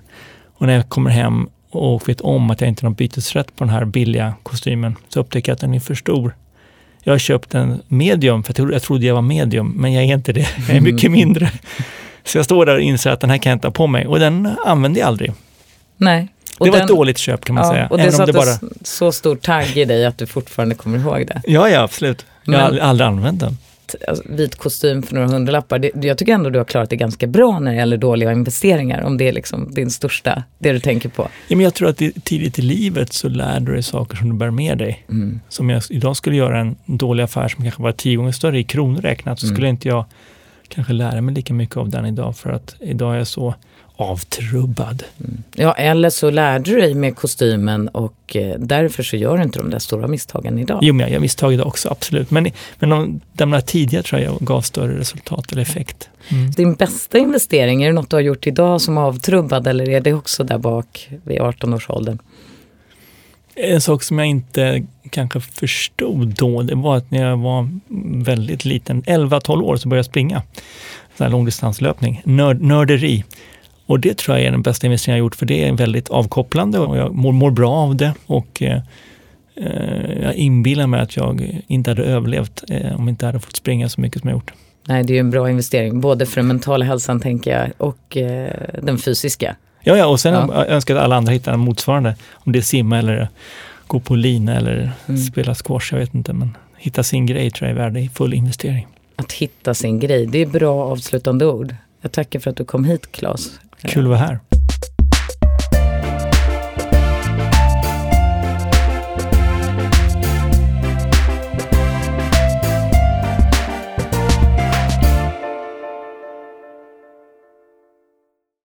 Och 0.54 0.66
när 0.66 0.74
jag 0.74 0.88
kommer 0.88 1.10
hem 1.10 1.48
och 1.70 2.08
vet 2.08 2.20
om 2.20 2.50
att 2.50 2.60
jag 2.60 2.68
inte 2.68 2.84
har 2.84 2.90
någon 2.90 2.94
bytesrätt 2.94 3.56
på 3.56 3.64
den 3.64 3.74
här 3.74 3.84
billiga 3.84 4.34
kostymen 4.42 4.96
så 5.08 5.20
upptäcker 5.20 5.50
jag 5.50 5.54
att 5.54 5.60
den 5.60 5.74
är 5.74 5.80
för 5.80 5.94
stor. 5.94 6.34
Jag 7.08 7.14
har 7.14 7.18
köpt 7.18 7.54
en 7.54 7.82
medium, 7.88 8.42
för 8.42 8.72
jag 8.72 8.82
trodde 8.82 9.06
jag 9.06 9.14
var 9.14 9.22
medium, 9.22 9.72
men 9.76 9.92
jag 9.92 10.04
är 10.04 10.14
inte 10.14 10.32
det. 10.32 10.48
Jag 10.68 10.76
är 10.76 10.80
mycket 10.80 11.10
mindre. 11.10 11.50
Så 12.24 12.38
jag 12.38 12.44
står 12.44 12.66
där 12.66 12.74
och 12.74 12.80
inser 12.80 13.10
att 13.10 13.20
den 13.20 13.30
här 13.30 13.38
kan 13.38 13.50
jag 13.50 13.56
inte 13.56 13.66
ha 13.66 13.72
på 13.72 13.86
mig 13.86 14.06
och 14.06 14.18
den 14.18 14.50
använder 14.66 15.00
jag 15.00 15.06
aldrig. 15.06 15.32
Nej. 15.96 16.28
Och 16.58 16.66
det 16.66 16.70
var 16.70 16.78
den, 16.78 16.84
ett 16.84 16.94
dåligt 16.94 17.18
köp 17.18 17.44
kan 17.44 17.54
man 17.54 17.64
ja, 17.64 17.72
säga. 17.72 17.88
Och 17.88 17.98
det 17.98 18.12
satte 18.12 18.32
bara... 18.32 18.58
så 18.82 19.12
stor 19.12 19.36
tagg 19.36 19.76
i 19.76 19.84
dig 19.84 20.06
att 20.06 20.18
du 20.18 20.26
fortfarande 20.26 20.74
kommer 20.74 20.98
ihåg 20.98 21.26
det. 21.26 21.42
Ja, 21.44 21.68
ja 21.68 21.80
absolut. 21.80 22.26
Jag 22.44 22.58
har 22.58 22.60
aldrig, 22.60 22.82
aldrig 22.82 23.06
använt 23.06 23.40
den. 23.40 23.58
Alltså, 24.08 24.24
vit 24.26 24.56
kostym 24.56 25.02
för 25.02 25.14
några 25.14 25.28
hundralappar. 25.28 25.78
Det, 25.78 25.90
jag 25.94 26.18
tycker 26.18 26.32
ändå 26.32 26.50
du 26.50 26.58
har 26.58 26.64
klarat 26.64 26.90
det 26.90 26.96
ganska 26.96 27.26
bra 27.26 27.58
när 27.58 27.70
det 27.70 27.76
gäller 27.76 27.96
dåliga 27.96 28.32
investeringar. 28.32 29.02
Om 29.02 29.18
det 29.18 29.28
är 29.28 29.32
liksom 29.32 29.74
din 29.74 29.90
största, 29.90 30.42
det 30.58 30.72
du 30.72 30.80
tänker 30.80 31.08
på. 31.08 31.22
Ja, 31.22 31.56
men 31.56 31.64
jag 31.64 31.74
tror 31.74 31.88
att 31.88 31.96
tidigt 32.24 32.58
i 32.58 32.62
livet 32.62 33.12
så 33.12 33.28
lär 33.28 33.60
du 33.60 33.72
dig 33.72 33.82
saker 33.82 34.16
som 34.16 34.28
du 34.28 34.36
bär 34.36 34.50
med 34.50 34.78
dig. 34.78 35.04
Mm. 35.10 35.40
Som 35.48 35.70
jag 35.70 35.82
idag 35.90 36.16
skulle 36.16 36.36
göra 36.36 36.60
en 36.60 36.76
dålig 36.86 37.24
affär 37.24 37.48
som 37.48 37.64
kanske 37.64 37.82
var 37.82 37.92
tio 37.92 38.16
gånger 38.16 38.32
större 38.32 38.58
i 38.58 38.64
kronor 38.64 39.00
räknat 39.00 39.40
så 39.40 39.46
mm. 39.46 39.56
skulle 39.56 39.68
inte 39.68 39.88
jag 39.88 40.04
kanske 40.68 40.92
lära 40.92 41.20
mig 41.20 41.34
lika 41.34 41.54
mycket 41.54 41.76
av 41.76 41.88
den 41.88 42.06
idag 42.06 42.36
för 42.36 42.50
att 42.50 42.74
idag 42.80 43.14
är 43.14 43.18
jag 43.18 43.26
så 43.26 43.54
avtrubbad. 43.98 45.02
Mm. 45.20 45.42
Ja, 45.54 45.72
eller 45.72 46.10
så 46.10 46.30
lärde 46.30 46.70
du 46.70 46.80
dig 46.80 46.94
med 46.94 47.16
kostymen 47.16 47.88
och 47.88 48.36
eh, 48.36 48.54
därför 48.58 49.02
så 49.02 49.16
gör 49.16 49.36
du 49.36 49.42
inte 49.42 49.58
de 49.58 49.70
där 49.70 49.78
stora 49.78 50.06
misstagen 50.06 50.58
idag. 50.58 50.78
Jo, 50.82 50.94
men 50.94 51.04
jag 51.04 51.12
gör 51.12 51.20
misstag 51.20 51.54
idag 51.54 51.66
också, 51.66 51.88
absolut. 51.88 52.30
Men, 52.30 52.50
men 52.78 52.90
de, 52.90 53.20
de 53.32 53.50
där 53.50 53.60
tidiga 53.60 54.02
tror 54.02 54.20
jag 54.20 54.38
gav 54.40 54.60
större 54.60 54.98
resultat 54.98 55.52
eller 55.52 55.62
effekt. 55.62 56.08
Mm. 56.28 56.50
Din 56.50 56.74
bästa 56.74 57.18
investering, 57.18 57.82
är 57.82 57.86
det 57.86 57.92
något 57.92 58.10
du 58.10 58.16
har 58.16 58.20
gjort 58.20 58.46
idag 58.46 58.80
som 58.80 58.98
avtrubbad 58.98 59.66
eller 59.66 59.88
är 59.88 60.00
det 60.00 60.12
också 60.12 60.44
där 60.44 60.58
bak 60.58 61.08
vid 61.24 61.38
18-årsåldern? 61.38 62.18
En 63.54 63.80
sak 63.80 64.02
som 64.02 64.18
jag 64.18 64.28
inte 64.28 64.86
kanske 65.10 65.40
förstod 65.40 66.28
då, 66.28 66.62
det 66.62 66.74
var 66.74 66.96
att 66.96 67.10
när 67.10 67.22
jag 67.28 67.36
var 67.36 67.68
väldigt 68.24 68.64
liten, 68.64 69.02
11-12 69.02 69.62
år, 69.62 69.76
så 69.76 69.88
började 69.88 69.98
jag 69.98 70.06
springa. 70.06 70.42
långdistanslöpning, 71.16 72.22
nörd, 72.24 72.62
nörderi. 72.62 73.24
Och 73.88 74.00
det 74.00 74.18
tror 74.18 74.36
jag 74.36 74.46
är 74.46 74.50
den 74.50 74.62
bästa 74.62 74.86
investeringen 74.86 75.18
jag 75.18 75.24
gjort 75.24 75.34
för 75.34 75.46
det 75.46 75.68
är 75.68 75.72
väldigt 75.72 76.08
avkopplande 76.08 76.78
och 76.78 76.96
jag 76.96 77.14
mår, 77.14 77.32
mår 77.32 77.50
bra 77.50 77.70
av 77.70 77.96
det. 77.96 78.14
Och 78.26 78.62
eh, 78.62 78.80
eh 79.56 80.22
jag 80.22 80.34
inbillar 80.34 80.86
mig 80.86 81.00
att 81.00 81.16
jag 81.16 81.62
inte 81.66 81.90
hade 81.90 82.02
överlevt 82.02 82.64
eh, 82.68 82.94
om 82.96 83.00
jag 83.00 83.08
inte 83.08 83.26
hade 83.26 83.40
fått 83.40 83.56
springa 83.56 83.88
så 83.88 84.00
mycket 84.00 84.20
som 84.20 84.30
jag 84.30 84.36
gjort. 84.36 84.52
Nej, 84.88 85.04
det 85.04 85.16
är 85.16 85.20
en 85.20 85.30
bra 85.30 85.50
investering, 85.50 86.00
både 86.00 86.26
för 86.26 86.36
den 86.36 86.46
mentala 86.46 86.84
hälsan 86.84 87.20
tänker 87.20 87.58
jag 87.58 87.70
och 87.78 88.16
eh, 88.16 88.52
den 88.82 88.98
fysiska. 88.98 89.56
Ja, 89.82 89.96
ja 89.96 90.06
och 90.06 90.20
sen 90.20 90.34
ja. 90.34 90.64
önskar 90.64 90.94
jag 90.94 90.98
att 90.98 91.04
alla 91.04 91.16
andra 91.16 91.32
hittar 91.32 91.52
en 91.52 91.60
motsvarande. 91.60 92.16
Om 92.32 92.52
det 92.52 92.58
är 92.58 92.62
simma 92.62 92.98
eller 92.98 93.28
gå 93.86 94.00
på 94.00 94.14
lina 94.14 94.56
eller 94.56 94.90
mm. 95.06 95.20
spela 95.20 95.54
squash, 95.54 95.88
jag 95.92 95.98
vet 95.98 96.14
inte. 96.14 96.32
Men 96.32 96.56
hitta 96.76 97.02
sin 97.02 97.26
grej 97.26 97.50
tror 97.50 97.70
jag 97.70 97.78
är 97.78 97.90
värd 97.90 98.10
full 98.14 98.34
investering. 98.34 98.86
Att 99.16 99.32
hitta 99.32 99.74
sin 99.74 99.98
grej, 100.00 100.26
det 100.26 100.38
är 100.38 100.46
bra 100.46 100.84
avslutande 100.84 101.46
ord. 101.46 101.74
Jag 102.00 102.12
tackar 102.12 102.40
för 102.40 102.50
att 102.50 102.56
du 102.56 102.64
kom 102.64 102.84
hit 102.84 103.12
Claes. 103.12 103.60
Kul 103.82 104.04
att 104.04 104.08
vara 104.08 104.18
här. 104.18 104.38